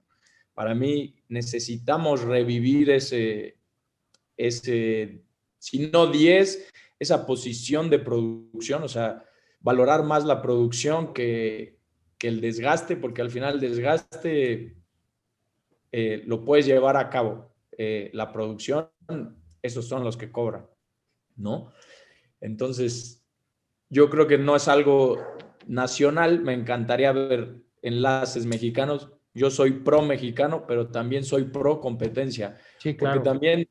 [0.58, 3.60] para mí necesitamos revivir ese,
[4.36, 5.22] ese
[5.60, 9.24] si no 10, esa posición de producción, o sea,
[9.60, 11.78] valorar más la producción que,
[12.20, 14.76] el desgaste, porque al final el desgaste
[15.92, 17.54] eh, lo puedes llevar a cabo.
[17.78, 18.90] Eh, la producción,
[19.62, 20.66] esos son los que cobran,
[21.36, 21.72] ¿no?
[22.42, 23.24] Entonces,
[23.90, 25.24] yo creo que no es algo
[25.68, 26.42] nacional.
[26.42, 29.12] Me encantaría ver enlaces mexicanos.
[29.38, 32.58] Yo soy pro mexicano, pero también soy pro competencia.
[32.80, 33.18] Sí, claro.
[33.18, 33.70] Porque también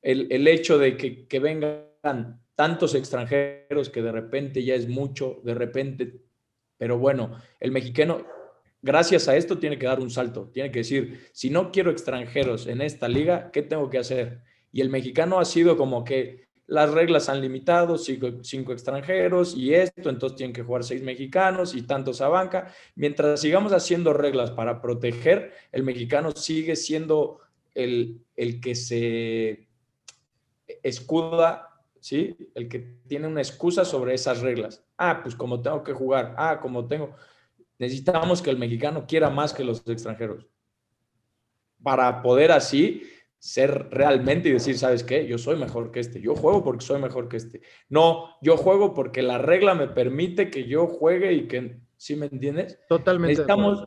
[0.00, 5.54] el, hecho de que, que vengan tantos extranjeros que de repente ya es mucho, de
[5.54, 6.22] repente,
[6.78, 8.26] pero bueno, el mexicano,
[8.80, 12.66] gracias a esto, tiene que dar un salto, tiene que decir, si no quiero extranjeros
[12.66, 14.40] en esta liga, ¿qué tengo que hacer?
[14.72, 20.08] Y el mexicano ha sido como que las reglas han limitado, cinco, extranjeros y esto,
[20.08, 22.72] entonces tienen que jugar seis mexicanos y tantos a banca.
[22.94, 27.40] Mientras sigamos haciendo reglas para proteger, el mexicano sigue siendo
[27.74, 29.68] el, el que se
[30.82, 31.68] escuda
[32.00, 32.36] ¿sí?
[32.54, 34.82] El que tiene una excusa sobre esas reglas.
[34.96, 37.14] Ah, pues como tengo que jugar, ah, como tengo.
[37.78, 40.46] Necesitamos que el mexicano quiera más que los extranjeros
[41.82, 43.02] para poder así
[43.42, 45.26] ser realmente y decir, ¿sabes qué?
[45.26, 47.60] Yo soy mejor que este, yo juego porque soy mejor que este.
[47.88, 52.26] No, yo juego porque la regla me permite que yo juegue y que, ¿sí me
[52.26, 52.78] entiendes?
[52.88, 53.32] Totalmente.
[53.32, 53.84] Necesitamos,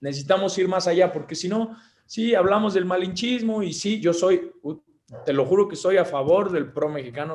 [0.00, 4.50] necesitamos ir más allá porque si no, sí, hablamos del malinchismo y sí, yo soy,
[5.26, 7.34] te lo juro que soy a favor del pro mexicano,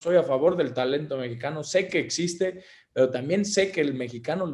[0.00, 4.52] soy a favor del talento mexicano, sé que existe, pero también sé que el mexicano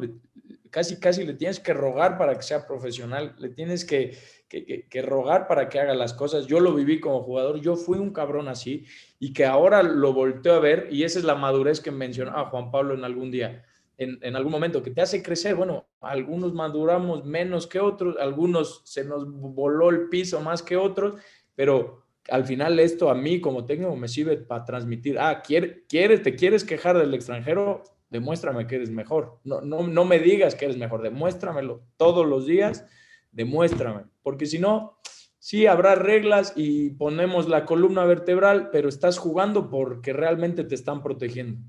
[0.71, 4.17] casi, casi le tienes que rogar para que sea profesional, le tienes que,
[4.49, 6.47] que, rogar para que haga las cosas.
[6.47, 8.85] Yo lo viví como jugador, yo fui un cabrón así
[9.19, 12.71] y que ahora lo volteo a ver y esa es la madurez que mencionaba Juan
[12.71, 13.63] Pablo en algún día.
[13.97, 15.53] En, en, algún momento, que te hace crecer.
[15.53, 21.21] Bueno, algunos maduramos menos que otros, algunos se nos voló el piso más que otros,
[21.53, 26.35] pero al final esto a mí como técnico me sirve para transmitir, ah, ¿quieres, te
[26.35, 27.83] quieres quejar del extranjero?
[28.11, 29.39] Demuéstrame que eres mejor.
[29.43, 32.85] No, no, no me digas que eres mejor, demuéstramelo todos los días,
[33.31, 34.03] demuéstrame.
[34.21, 34.99] Porque si no,
[35.39, 41.01] sí habrá reglas y ponemos la columna vertebral, pero estás jugando porque realmente te están
[41.01, 41.59] protegiendo.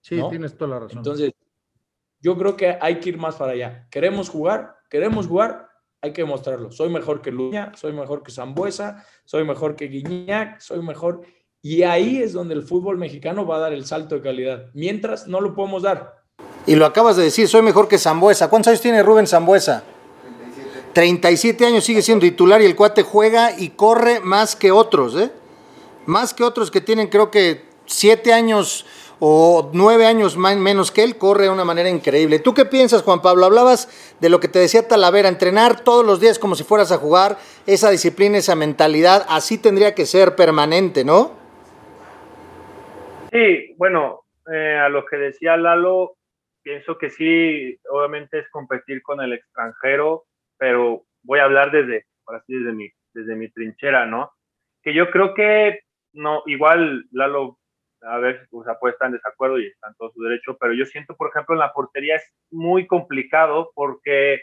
[0.00, 0.98] Sí, tienes toda la razón.
[0.98, 1.32] Entonces,
[2.20, 3.86] yo creo que hay que ir más para allá.
[3.90, 4.76] ¿Queremos jugar?
[4.88, 5.68] ¿Queremos jugar?
[6.00, 6.70] hay que mostrarlo.
[6.70, 11.22] Soy mejor que Luña, soy mejor que Zambuesa, soy mejor que Guiñac, soy mejor.
[11.68, 14.68] Y ahí es donde el fútbol mexicano va a dar el salto de calidad.
[14.72, 16.22] Mientras no lo podemos dar.
[16.66, 18.48] Y lo acabas de decir, soy mejor que Zambuesa.
[18.48, 19.82] ¿Cuántos años tiene Rubén Zambuesa?
[20.94, 20.94] 37.
[20.94, 25.30] 37 años sigue siendo titular y el cuate juega y corre más que otros, ¿eh?
[26.06, 28.86] Más que otros que tienen creo que 7 años
[29.20, 32.38] o nueve años menos que él, corre de una manera increíble.
[32.38, 33.44] ¿Tú qué piensas, Juan Pablo?
[33.44, 33.90] Hablabas
[34.20, 37.38] de lo que te decía Talavera, entrenar todos los días como si fueras a jugar,
[37.66, 41.36] esa disciplina, esa mentalidad, así tendría que ser permanente, ¿no?
[43.30, 44.22] Sí, bueno,
[44.52, 46.16] eh, a lo que decía Lalo,
[46.62, 50.24] pienso que sí, obviamente es competir con el extranjero,
[50.56, 54.32] pero voy a hablar desde, así, desde mi, desde mi trinchera, ¿no?
[54.82, 55.80] Que yo creo que
[56.12, 57.58] no, igual Lalo
[58.02, 60.72] a ver, o sea, puede estar en desacuerdo y está en todo su derecho, pero
[60.72, 64.40] yo siento, por ejemplo, en la portería es muy complicado porque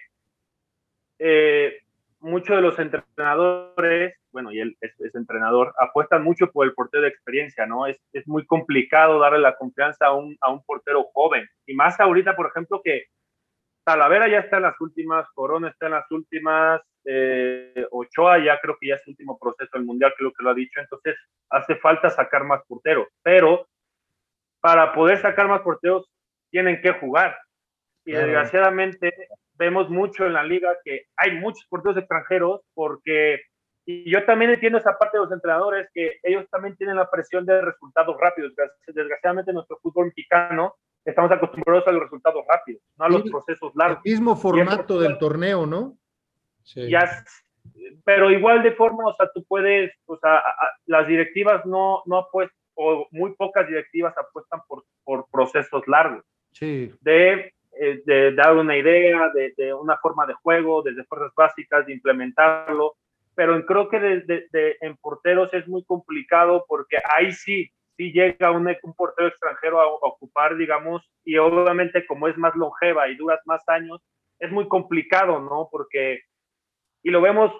[1.19, 1.79] eh,
[2.25, 7.09] muchos de los entrenadores, bueno, y él es, entrenador, apuestan mucho por el portero de
[7.09, 7.85] experiencia, ¿no?
[7.85, 11.47] Es, es muy complicado darle la confianza a un, a un portero joven.
[11.65, 13.05] Y más ahorita, por ejemplo, que
[13.85, 18.75] Talavera ya está en las últimas, Corona está en las últimas, eh, Ochoa ya creo
[18.79, 21.15] que ya es su último proceso del Mundial, creo que lo ha dicho, entonces
[21.51, 23.67] hace falta sacar más porteros, pero
[24.59, 26.09] para poder sacar más porteros
[26.49, 27.37] tienen que jugar.
[28.03, 29.13] Y desgraciadamente
[29.57, 33.41] vemos mucho en la liga que hay muchos porteros extranjeros porque,
[33.85, 37.45] y yo también entiendo esa parte de los entrenadores, que ellos también tienen la presión
[37.45, 38.53] de resultados rápidos.
[38.87, 40.75] Desgraciadamente nuestro fútbol mexicano
[41.05, 44.01] estamos acostumbrados a los resultados rápidos, no a los procesos largos.
[44.03, 45.97] El mismo formato del torneo, ¿no?
[46.73, 47.23] Ya,
[48.03, 50.43] pero igual de forma, o sea, tú puedes, o sea,
[50.85, 56.25] las directivas no, no apuestan, o muy pocas directivas apuestan por, por procesos largos.
[56.51, 56.93] Sí.
[57.01, 61.93] De, eh, de dar una idea, de, una forma de juego, desde fuerzas básicas, de
[61.93, 62.95] implementarlo.
[63.35, 68.67] Pero creo que de, en porteros es muy complicado porque ahí sí, sí llega un,
[68.83, 73.67] un portero extranjero a, ocupar, digamos, y obviamente como es más longeva y duras más
[73.67, 74.01] años,
[74.39, 75.67] es muy complicado, ¿no?
[75.69, 76.21] Porque
[77.03, 77.51] y lo vemos,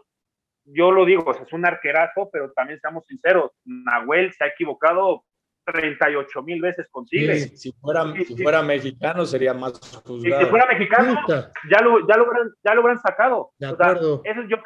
[0.64, 5.24] yo lo digo, es un arquerazo, pero también seamos sinceros, Nahuel se ha equivocado
[5.66, 7.60] 38 mil veces con Tigres.
[7.60, 10.44] si, fuera, si fuera mexicano sería más juzgado.
[10.44, 13.52] Si fuera mexicano, ya lo, ya, lo hubieran, ya lo hubieran sacado.
[13.58, 14.22] De acuerdo.
[14.24, 14.58] eso es yo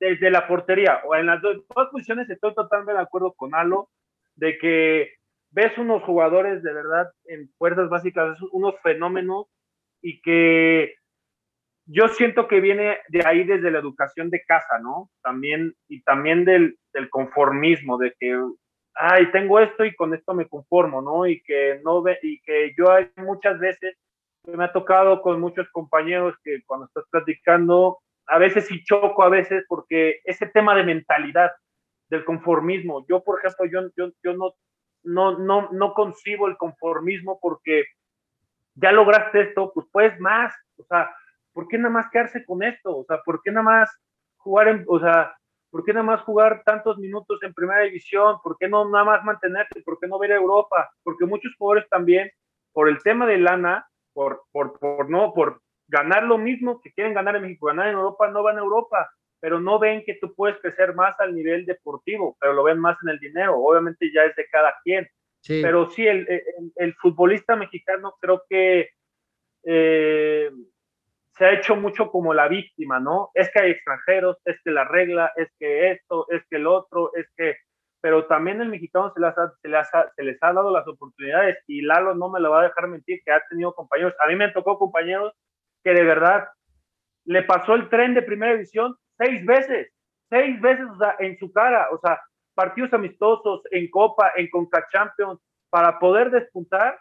[0.00, 1.58] desde la portería o en las dos,
[1.92, 3.90] posiciones estoy totalmente de acuerdo con Alo
[4.34, 5.12] de que
[5.50, 9.46] ves unos jugadores de verdad en fuerzas básicas, unos fenómenos
[10.00, 10.94] y que
[11.86, 15.10] yo siento que viene de ahí desde la educación de casa, ¿no?
[15.22, 18.40] También, y también del, del conformismo, de que
[18.94, 21.26] ay, tengo esto y con esto me conformo, ¿no?
[21.26, 23.96] Y que no ve, y que yo hay muchas veces
[24.44, 29.28] me ha tocado con muchos compañeros que cuando estás platicando, a veces sí choco, a
[29.28, 31.50] veces porque ese tema de mentalidad,
[32.08, 34.54] del conformismo, yo por ejemplo, yo, yo, yo no,
[35.04, 37.84] no, no, no concibo el conformismo porque
[38.74, 41.14] ya lograste esto, pues puedes más, o sea,
[41.52, 42.96] ¿por qué nada más quedarse con esto?
[42.96, 43.90] O sea, ¿por qué nada más
[44.38, 45.36] jugar en, o sea,
[45.70, 48.36] ¿por qué nada más jugar tantos minutos en primera división?
[48.42, 49.82] ¿Por qué no nada más mantenerte?
[49.82, 50.90] ¿Por qué no ver a Europa?
[51.02, 52.30] Porque muchos jugadores también,
[52.72, 57.14] por el tema de lana, por, por, por, no, por ganar lo mismo que quieren
[57.14, 59.10] ganar en México, ganar en Europa, no van a Europa,
[59.40, 62.96] pero no ven que tú puedes crecer más al nivel deportivo, pero lo ven más
[63.02, 63.56] en el dinero.
[63.56, 65.08] Obviamente ya es de cada quien.
[65.46, 66.26] Pero sí, el,
[66.76, 68.90] el, futbolista mexicano creo que
[69.64, 70.50] eh,
[71.32, 73.30] se ha hecho mucho como la víctima, ¿no?
[73.34, 77.12] Es que hay extranjeros, es que la regla, es que esto, es que el otro,
[77.14, 77.56] es que...
[78.02, 80.88] Pero también el mexicano se les, ha, se, les ha, se les ha dado las
[80.88, 84.14] oportunidades y Lalo no me lo va a dejar mentir que ha tenido compañeros.
[84.24, 85.34] A mí me tocó compañeros
[85.84, 86.48] que de verdad
[87.24, 89.92] le pasó el tren de primera división seis veces,
[90.30, 92.18] seis veces o sea, en su cara, o sea,
[92.54, 96.98] partidos amistosos en Copa, en Conca Champions, para poder despuntar,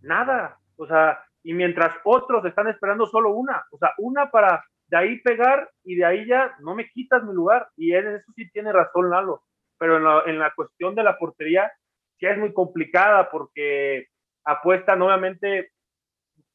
[0.00, 4.96] nada, o sea, y mientras otros están esperando solo una, o sea, una para de
[4.96, 7.68] ahí pegar y de ahí ya no me quitas mi lugar.
[7.76, 9.42] Y en eso sí tiene razón Lalo,
[9.78, 11.70] pero en la, en la cuestión de la portería
[12.18, 14.06] sí es muy complicada porque
[14.42, 15.72] apuesta nuevamente,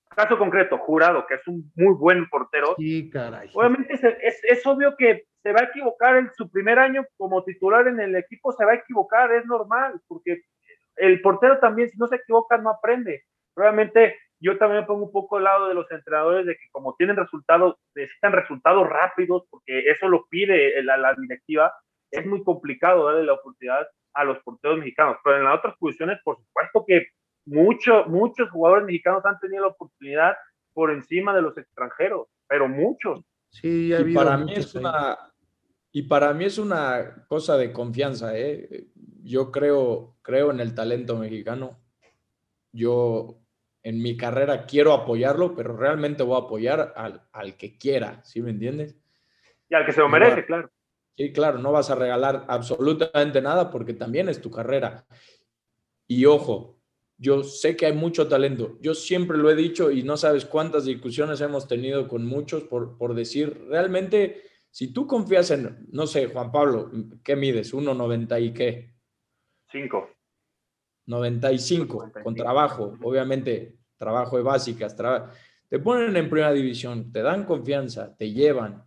[0.09, 2.73] caso concreto, Jurado, que es un muy buen portero.
[2.77, 3.51] Sí, caray.
[3.53, 7.87] Obviamente es, es, obvio que se va a equivocar en su primer año como titular
[7.87, 10.41] en el equipo, se va a equivocar, es normal, porque
[10.95, 13.25] el portero también, si no se equivoca, no aprende.
[13.55, 16.95] Obviamente yo también me pongo un poco al lado de los entrenadores de que como
[16.97, 21.73] tienen resultados, necesitan resultados rápidos, porque eso lo pide la, la directiva,
[22.11, 25.17] es muy complicado darle la oportunidad a los porteros mexicanos.
[25.23, 27.07] Pero en las otras posiciones, por supuesto que
[27.45, 30.35] muchos muchos jugadores mexicanos han tenido la oportunidad
[30.73, 33.21] por encima de los extranjeros, pero muchos.
[33.49, 35.17] Sí, y para mí es una
[35.91, 38.87] y para mí es una cosa de confianza, ¿eh?
[39.23, 41.79] Yo creo creo en el talento mexicano.
[42.71, 43.38] Yo
[43.83, 48.41] en mi carrera quiero apoyarlo, pero realmente voy a apoyar al, al que quiera, ¿sí
[48.41, 48.97] me entiendes?
[49.69, 50.69] Y al que se lo merece, claro.
[51.15, 55.05] Sí, claro, no vas a regalar absolutamente nada porque también es tu carrera.
[56.07, 56.79] Y ojo,
[57.17, 58.77] yo sé que hay mucho talento.
[58.81, 62.97] Yo siempre lo he dicho y no sabes cuántas discusiones hemos tenido con muchos por,
[62.97, 66.89] por decir, realmente, si tú confías en, no sé, Juan Pablo,
[67.23, 67.73] ¿qué mides?
[67.73, 68.93] ¿1,90 y qué?
[69.71, 70.09] 5.
[71.09, 74.95] 95, con trabajo, obviamente, trabajo de básicas,
[75.67, 78.83] te ponen en primera división, te dan confianza, te llevan,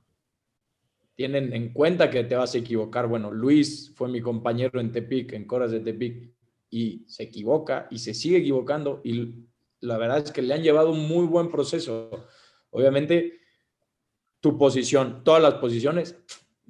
[1.17, 3.09] tienen en cuenta que te vas a equivocar.
[3.09, 6.33] Bueno, Luis fue mi compañero en Tepic, en Coras de Tepic,
[6.71, 9.45] y se equivoca y se sigue equivocando y
[9.81, 12.27] la verdad es que le han llevado un muy buen proceso.
[12.71, 13.41] Obviamente,
[14.41, 16.17] tu posición, todas las posiciones,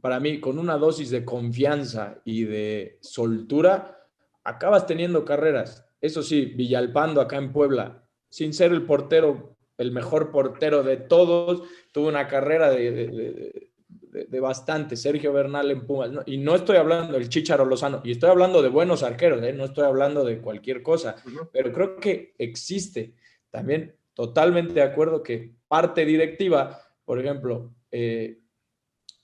[0.00, 4.01] para mí, con una dosis de confianza y de soltura,
[4.44, 5.86] acabas teniendo carreras.
[6.00, 11.62] Eso sí, Villalpando acá en Puebla, sin ser el portero, el mejor portero de todos,
[11.92, 14.96] tuvo una carrera de, de, bastante.
[14.96, 16.10] Sergio Bernal en Pumas.
[16.26, 19.52] y no estoy hablando del Chicharo Lozano, y estoy hablando de buenos arqueros, ¿eh?
[19.52, 21.16] no estoy hablando de cualquier cosa,
[21.52, 23.14] pero creo que existe
[23.50, 28.41] también totalmente de acuerdo que parte directiva, por ejemplo, eh,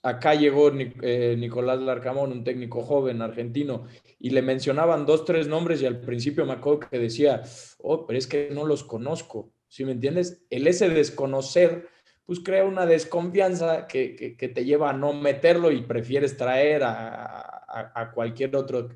[0.01, 0.71] acá llegó
[1.01, 3.85] eh, Nicolás Larcamón, un técnico joven argentino,
[4.19, 7.43] y le mencionaban dos, tres nombres y al principio me acuerdo que decía,
[7.79, 10.43] oh, pero es que no los conozco, ¿sí me entiendes?
[10.49, 11.87] El ese desconocer,
[12.25, 17.91] pues crea una desconfianza que, que, te lleva a no meterlo y prefieres traer a,
[17.95, 18.89] a, cualquier otro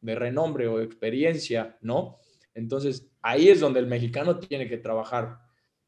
[0.00, 2.18] de renombre o experiencia, ¿no?
[2.52, 5.45] Entonces, ahí es donde el mexicano tiene que trabajar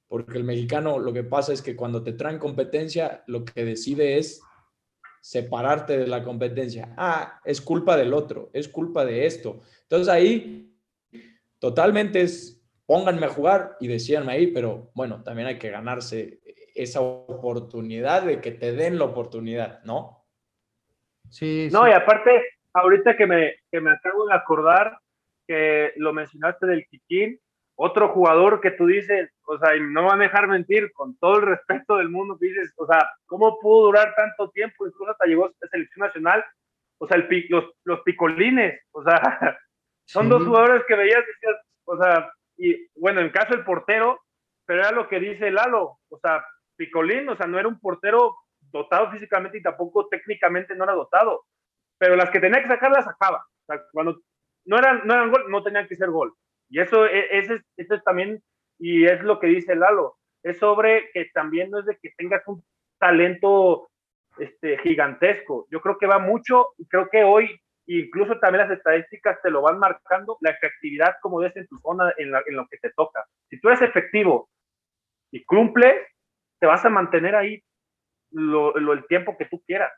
[0.08, 4.18] porque el mexicano lo que pasa es que cuando te traen competencia, lo que decide
[4.18, 4.42] es
[5.20, 6.94] separarte de la competencia.
[6.96, 9.60] Ah, es culpa del otro, es culpa de esto.
[9.82, 10.74] Entonces ahí
[11.58, 16.40] totalmente es, pónganme a jugar y decíanme ahí, pero bueno, también hay que ganarse
[16.74, 20.24] esa oportunidad de que te den la oportunidad, ¿no?
[21.28, 21.68] Sí.
[21.70, 22.30] No, y aparte,
[22.72, 24.98] ahorita que me, que me acabo de acordar
[25.46, 27.40] que lo mencionaste del Kikín,
[27.80, 31.36] otro jugador que tú dices, o sea, y no van a dejar mentir, con todo
[31.36, 34.84] el respeto del mundo, dices, o sea, ¿cómo pudo durar tanto tiempo?
[34.84, 36.44] Incluso hasta llegó a selección nacional,
[36.98, 39.20] o sea, el, los, los picolines, o sea,
[40.06, 44.20] son dos jugadores que veías, decías, o sea, y bueno, en caso el portero,
[44.66, 46.44] pero era lo que dice Lalo, o sea,
[46.76, 48.34] picolín, o sea, no era un portero
[48.72, 51.44] dotado físicamente y tampoco técnicamente no era dotado,
[51.96, 53.38] pero las que tenía que sacar las sacaba.
[53.38, 54.20] O sea, cuando
[54.64, 56.34] no eran, no eran gol, no tenían que ser gol.
[56.68, 58.42] Y eso, e, ese, eso es también,
[58.78, 62.46] y es lo que dice Lalo, es sobre que también no es de que tengas
[62.46, 62.62] un
[62.98, 63.88] talento
[64.38, 65.66] este, gigantesco.
[65.70, 69.62] Yo creo que va mucho, y creo que hoy, incluso también las estadísticas te lo
[69.62, 73.24] van marcando, la efectividad como ves en tu zona, en, en lo que te toca.
[73.48, 74.48] Si tú eres efectivo
[75.30, 75.94] y cumples,
[76.60, 77.62] te vas a mantener ahí
[78.30, 79.92] lo, el tiempo que tú quieras.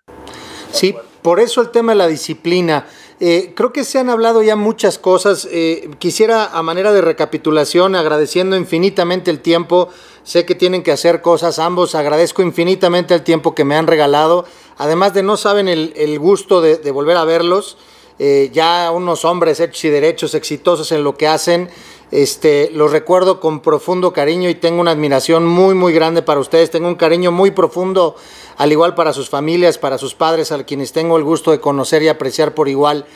[0.81, 2.87] Sí, por eso el tema de la disciplina.
[3.20, 5.47] Eh, creo que se han hablado ya muchas cosas.
[5.51, 9.91] Eh, quisiera, a manera de recapitulación, agradeciendo infinitamente el tiempo.
[10.24, 11.95] Sé que tienen que hacer cosas ambos.
[11.95, 14.47] Agradezco infinitamente el tiempo que me han regalado.
[14.78, 17.76] Además de no saben el, gusto de, volver a verlos.
[18.18, 21.68] Eh, ya unos hombres hechos y derechos, exitosos en lo que hacen.
[22.11, 26.71] Este, los recuerdo con profundo cariño y tengo una admiración muy, muy grande para ustedes.
[26.71, 28.17] Tengo un cariño muy profundo,
[28.57, 32.03] al igual para sus familias, para sus padres, a quienes tengo el gusto de conocer
[32.03, 33.07] y apreciar por igual.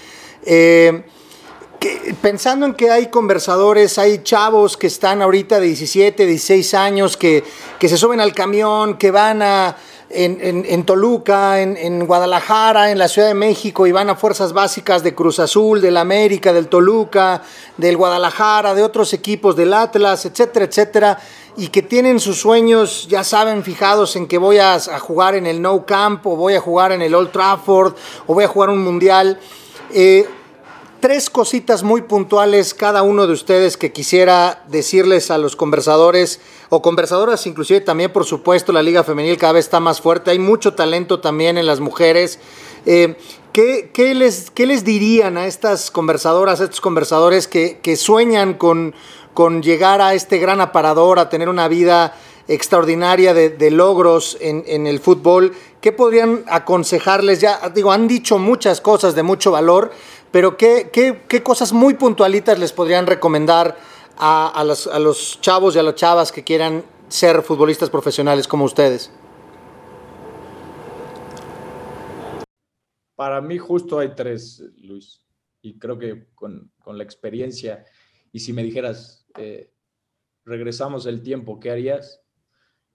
[0.44, 1.02] Eh,
[2.22, 7.42] pensando en que hay conversadores, hay chavos que están ahorita de 17, 16 años, que,
[7.78, 9.76] que se suben al camión, que van a
[10.14, 15.14] en, Toluca, en, Guadalajara, en la Ciudad de México y van a fuerzas básicas de
[15.14, 17.42] Cruz Azul, del América, del Toluca,
[17.76, 21.18] del Guadalajara, de otros equipos, del Atlas, etcétera, etcétera,
[21.56, 25.60] y que tienen sus sueños, ya saben, fijados en que voy a, jugar en el
[25.60, 27.94] No Camp, o voy a jugar en el Old Trafford,
[28.26, 29.38] o voy a jugar un mundial.
[29.92, 30.26] Eh,
[31.04, 36.40] tres cositas muy puntuales cada uno de ustedes que quisiera decirles a los conversadores
[36.70, 40.38] o conversadoras, inclusive también por supuesto la Liga Femenil cada vez está más fuerte, hay
[40.38, 42.38] mucho talento también en las mujeres.
[42.86, 43.18] Eh,
[43.52, 48.94] ¿qué, les, ¿Qué les dirían a estas conversadoras, a estos conversadores que, sueñan con,
[49.34, 52.16] con llegar a este gran aparador, a tener una vida
[52.48, 55.52] extraordinaria de, logros en, en, el fútbol.
[55.82, 57.42] ¿Qué podrían aconsejarles?
[57.42, 59.90] Ya digo, han dicho muchas cosas de mucho valor,
[60.34, 63.76] pero ¿qué, qué, cosas muy puntualitas les podrían recomendar
[64.18, 68.48] a, a, los, a los chavos y a las chavas que quieran ser futbolistas profesionales
[68.48, 69.12] como ustedes?
[73.14, 75.24] Para mí justo hay tres, Luis,
[75.62, 77.84] y creo que con, con la experiencia,
[78.32, 79.72] y si me dijeras, eh,
[80.44, 82.20] regresamos el tiempo, ¿qué harías?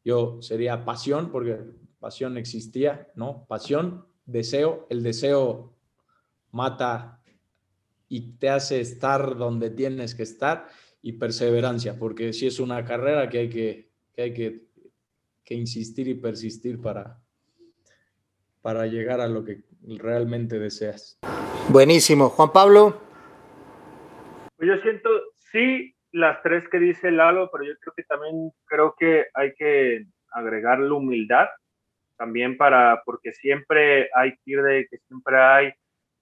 [0.03, 1.57] Yo sería pasión, porque
[1.99, 3.45] pasión existía, ¿no?
[3.47, 5.73] Pasión, deseo, el deseo
[6.51, 7.18] mata
[8.09, 10.67] y te hace estar donde tienes que estar
[11.01, 14.61] y perseverancia, porque si es una carrera que hay que, que hay que,
[15.45, 17.19] que, insistir y persistir para,
[18.61, 21.19] para llegar a lo que realmente deseas.
[21.69, 22.29] Buenísimo.
[22.29, 23.01] Juan Pablo.
[24.57, 28.95] Pues yo siento, sí, las tres que dice Lalo, pero yo creo que también creo
[28.97, 31.45] que hay que agregar la humildad
[32.17, 35.71] también para, porque siempre hay que ir de que siempre hay,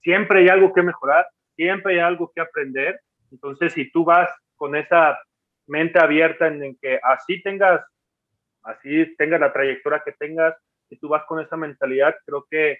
[0.03, 1.25] siempre hay algo que mejorar
[1.57, 3.01] siempre hay algo que aprender.
[3.31, 5.19] Entonces, si tú vas con esa
[5.67, 7.81] mente abierta en, que así tengas,
[8.63, 10.55] así tengas la trayectoria que tengas,
[10.87, 12.77] si tú vas con esa mentalidad, creo que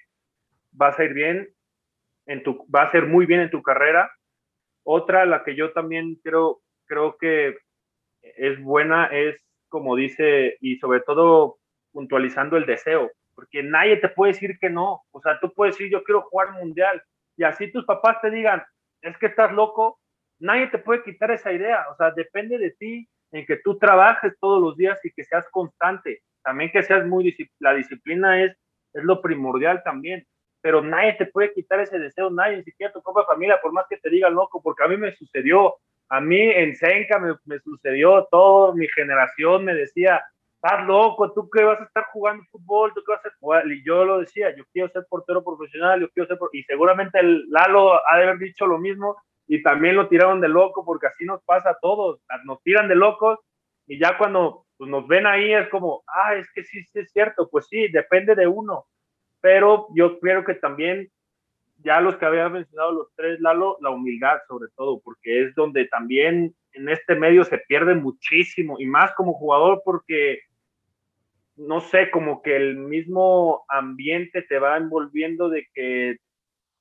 [0.72, 1.50] vas a ir bien,
[2.28, 4.10] en tu, va a ser muy bien en tu carrera.
[4.84, 7.58] Otra, la que yo también creo, creo que
[8.22, 9.36] es buena, es
[9.70, 11.58] como dice, y sobre todo
[11.92, 15.02] puntualizando el deseo, porque nadie te puede decir que no.
[15.12, 17.02] O sea, tú puedes decir, yo quiero jugar mundial,
[17.38, 18.64] y así tus papás te digan,
[19.02, 20.00] es que estás loco,
[20.40, 21.86] nadie te puede quitar esa idea.
[21.92, 25.46] O sea, depende de ti en que tú trabajes todos los días y que seas
[25.52, 26.24] constante.
[26.44, 28.52] También que seas muy, la disciplina es,
[28.94, 30.26] es lo primordial también.
[30.62, 33.86] Pero nadie te puede quitar ese deseo, nadie, ni siquiera tu propia familia, por más
[33.88, 35.76] que te diga loco, porque a mí me sucedió,
[36.10, 40.24] a mí en Senca me, me sucedió, todo mi generación me decía,
[40.62, 43.68] estás loco, tú que vas a estar jugando fútbol, tú que vas a jugar.
[43.68, 46.38] Y yo lo decía, yo quiero ser portero profesional, yo quiero ser.
[46.54, 50.50] Y seguramente el Lalo ha de haber dicho lo mismo y también lo tiraron de
[50.50, 52.20] loco porque así nos pasa a todos.
[52.46, 53.40] Nos tiran de locos
[53.88, 57.12] y ya cuando pues, nos ven ahí es como, ah, es que sí, sí es
[57.12, 57.50] cierto.
[57.50, 58.86] Pues sí, depende de uno.
[59.42, 61.10] Pero yo creo que también,
[61.84, 65.86] ya los que había mencionado los tres, Lalo, la humildad sobre todo, porque es donde
[65.86, 70.40] también en este medio se pierde muchísimo y más como jugador porque
[71.58, 76.18] no sé, como que el mismo ambiente te va envolviendo de que,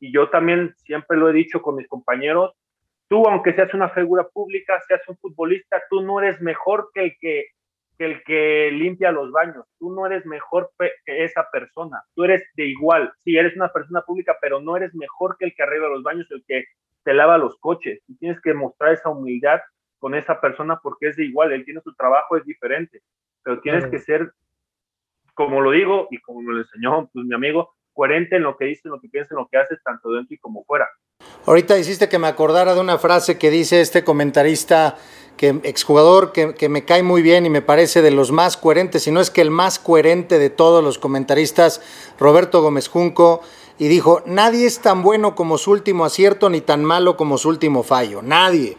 [0.01, 2.53] y yo también siempre lo he dicho con mis compañeros,
[3.09, 7.17] tú aunque seas una figura pública, seas un futbolista, tú no eres mejor que el
[7.19, 7.47] que,
[7.99, 12.67] el que limpia los baños, tú no eres mejor que esa persona, tú eres de
[12.67, 16.03] igual, sí, eres una persona pública, pero no eres mejor que el que arregla los
[16.03, 16.65] baños, el que
[17.03, 19.61] te lava los coches, y tienes que mostrar esa humildad
[19.99, 23.01] con esa persona porque es de igual, él tiene su trabajo, es diferente,
[23.43, 24.31] pero tienes que ser
[25.37, 28.65] como lo digo y como me lo enseñó pues, mi amigo, coherente en lo que
[28.65, 30.89] dices, en lo que piensas, en lo que haces, tanto dentro y como fuera.
[31.45, 34.97] Ahorita hiciste que me acordara de una frase que dice este comentarista,
[35.37, 39.03] que exjugador que, que me cae muy bien y me parece de los más coherentes,
[39.03, 41.83] si no es que el más coherente de todos los comentaristas,
[42.19, 43.43] Roberto Gómez Junco,
[43.79, 47.51] y dijo, nadie es tan bueno como su último acierto ni tan malo como su
[47.51, 48.79] último fallo, nadie.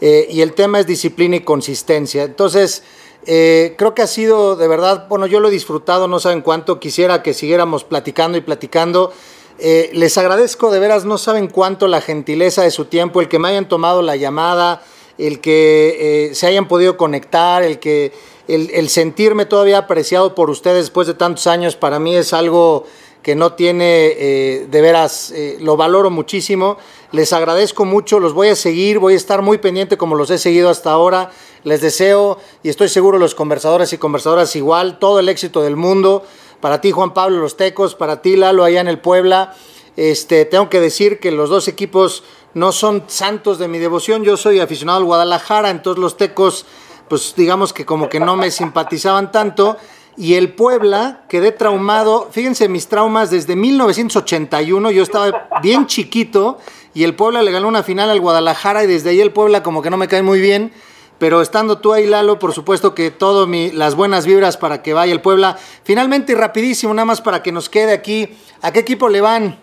[0.00, 2.24] Eh, y el tema es disciplina y consistencia.
[2.24, 2.84] Entonces,
[3.26, 6.80] eh, creo que ha sido de verdad, bueno, yo lo he disfrutado, no saben cuánto,
[6.80, 9.12] quisiera que siguiéramos platicando y platicando.
[9.58, 13.38] Eh, les agradezco de veras, no saben cuánto la gentileza de su tiempo, el que
[13.38, 14.82] me hayan tomado la llamada,
[15.16, 18.12] el que se hayan podido conectar, el que
[18.48, 22.84] el sentirme todavía apreciado por ustedes después de tantos años, para mí es algo
[23.24, 26.76] que no tiene, eh, de veras, eh, lo valoro muchísimo.
[27.10, 30.36] Les agradezco mucho, los voy a seguir, voy a estar muy pendiente como los he
[30.36, 31.30] seguido hasta ahora.
[31.62, 36.22] Les deseo, y estoy seguro los conversadores y conversadoras igual, todo el éxito del mundo.
[36.60, 39.56] Para ti, Juan Pablo Los Tecos, para ti, Lalo, allá en el Puebla.
[39.96, 44.22] Este, tengo que decir que los dos equipos no son santos de mi devoción.
[44.22, 46.66] Yo soy aficionado al Guadalajara, entonces los Tecos,
[47.08, 49.78] pues digamos que como que no me simpatizaban tanto
[50.16, 52.28] y el Puebla quedé traumado.
[52.30, 54.90] Fíjense mis traumas desde 1981.
[54.90, 56.58] Yo estaba bien chiquito
[56.94, 59.82] y el Puebla le ganó una final al Guadalajara y desde ahí el Puebla como
[59.82, 60.72] que no me cae muy bien.
[61.18, 65.12] Pero estando tú ahí, Lalo, por supuesto que todo las buenas vibras para que vaya
[65.12, 65.56] el Puebla.
[65.84, 68.36] Finalmente y rapidísimo, nada más para que nos quede aquí.
[68.62, 69.58] ¿A qué equipo le van?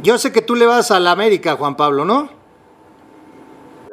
[0.00, 2.30] Yo sé que tú le vas a la América, Juan Pablo, ¿no?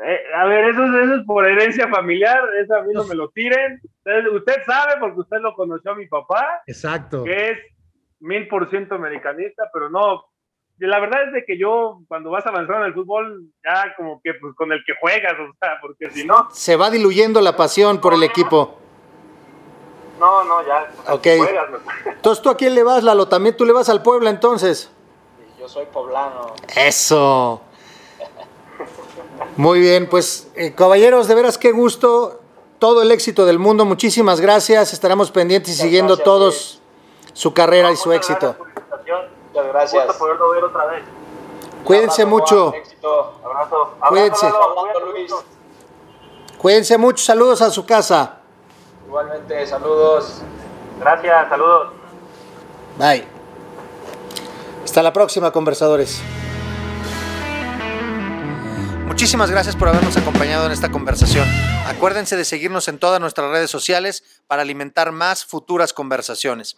[0.06, 3.30] Eh, a ver, eso, eso, es por herencia familiar, eso a mí no me lo
[3.30, 3.82] tiren.
[4.06, 6.62] Usted sabe, porque usted lo conoció a mi papá.
[6.68, 7.24] Exacto.
[7.24, 7.58] Que es
[8.20, 10.26] mil por ciento americanista, pero no.
[10.78, 14.34] La verdad es de que yo, cuando vas avanzando en el fútbol, ya como que
[14.34, 16.50] pues, con el que juegas, o sea, porque si no.
[16.52, 18.78] Se va diluyendo la pasión por el equipo.
[20.20, 20.92] No, no, ya.
[21.12, 21.28] Ok.
[22.06, 23.28] entonces, ¿tú a quién le vas, Lalo?
[23.28, 24.92] ¿También tú le vas al Puebla, entonces?
[25.60, 26.54] Yo soy poblano.
[26.76, 27.62] Eso.
[29.58, 32.42] Muy bien, pues eh, caballeros, de veras qué gusto,
[32.86, 36.80] todo el éxito del mundo, muchísimas gracias, estaremos pendientes y siguiendo todos
[37.34, 38.56] su carrera y su éxito.
[38.60, 40.06] Muchas gracias.
[40.06, 41.04] Gusto poderlo ver otra vez.
[41.84, 42.74] Cuídense mucho.
[43.44, 43.96] Abrazo.
[44.08, 44.54] Cuídense.
[46.60, 48.42] Cuídense mucho, saludos a su casa.
[49.08, 50.44] Igualmente, saludos.
[51.00, 51.88] Gracias, saludos.
[53.00, 53.26] Bye.
[54.84, 56.22] Hasta la próxima, conversadores.
[59.06, 61.48] Muchísimas gracias por habernos acompañado en esta conversación.
[61.86, 66.76] Acuérdense de seguirnos en todas nuestras redes sociales para alimentar más futuras conversaciones.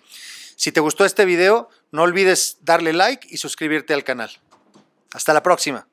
[0.56, 4.30] Si te gustó este video, no olvides darle like y suscribirte al canal.
[5.14, 5.88] Hasta la próxima.